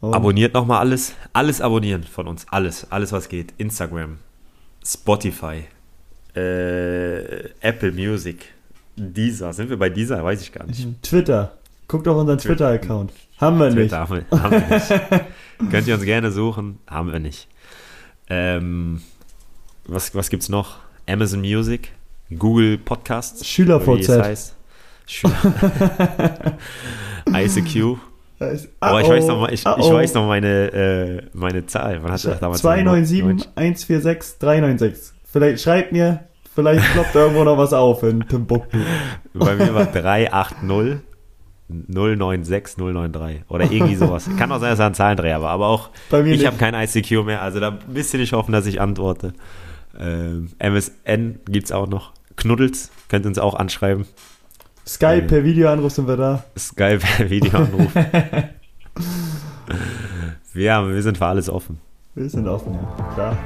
[0.00, 1.14] Und Abonniert nochmal alles.
[1.32, 2.46] Alles abonnieren von uns.
[2.50, 2.90] Alles.
[2.90, 3.52] Alles, was geht.
[3.58, 4.18] Instagram.
[4.84, 5.64] Spotify.
[6.34, 8.46] Äh, Apple Music.
[8.96, 9.52] Dieser.
[9.52, 10.24] Sind wir bei dieser?
[10.24, 11.02] Weiß ich gar nicht.
[11.02, 11.58] Twitter.
[11.86, 13.12] Guckt doch unseren Twitter-Account.
[13.38, 13.76] Haben wir nicht.
[13.76, 14.88] Twitter haben wir, haben wir nicht.
[15.70, 16.78] Könnt ihr uns gerne suchen.
[16.86, 17.48] Haben wir nicht.
[18.28, 19.02] Ähm,
[19.86, 20.78] was, was gibt's noch?
[21.08, 21.92] Amazon Music.
[22.38, 23.44] Google Podcasts.
[23.46, 24.54] SchülerVZ.
[25.06, 25.34] Schüler.
[27.34, 27.98] ICQ.
[28.40, 32.00] Oh, ich weiß noch, ich, ich weiß noch meine, äh, meine Zahl.
[32.00, 35.12] Man hatte damals 297 146 396.
[35.30, 36.20] Vielleicht schreibt mir,
[36.54, 38.78] vielleicht ploppt irgendwo noch was auf in Timbuktu.
[39.34, 41.02] Bei mir war 380
[41.68, 44.28] 096 093 oder irgendwie sowas.
[44.38, 45.90] Kann auch sein, dass er ein Zahlendreher war, aber auch
[46.24, 49.34] ich habe kein ICQ mehr, also da bist du nicht hoffen, dass ich antworte.
[49.98, 52.12] Ähm, MSN gibt es auch noch.
[52.36, 54.06] Knuddels, könnt ihr uns auch anschreiben.
[54.90, 56.42] Skype ähm, per Videoanruf sind wir da.
[56.58, 57.94] Skype per Videoanruf.
[60.54, 61.78] ja, wir sind für alles offen.
[62.16, 63.14] Wir sind offen, ja.
[63.14, 63.38] Klar.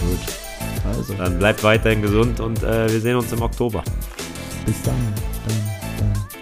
[0.00, 0.96] Gut.
[0.96, 1.14] Also.
[1.14, 3.82] Dann bleibt weiterhin gesund und äh, wir sehen uns im Oktober.
[4.64, 4.94] Bis dann.
[5.48, 6.37] dann, dann.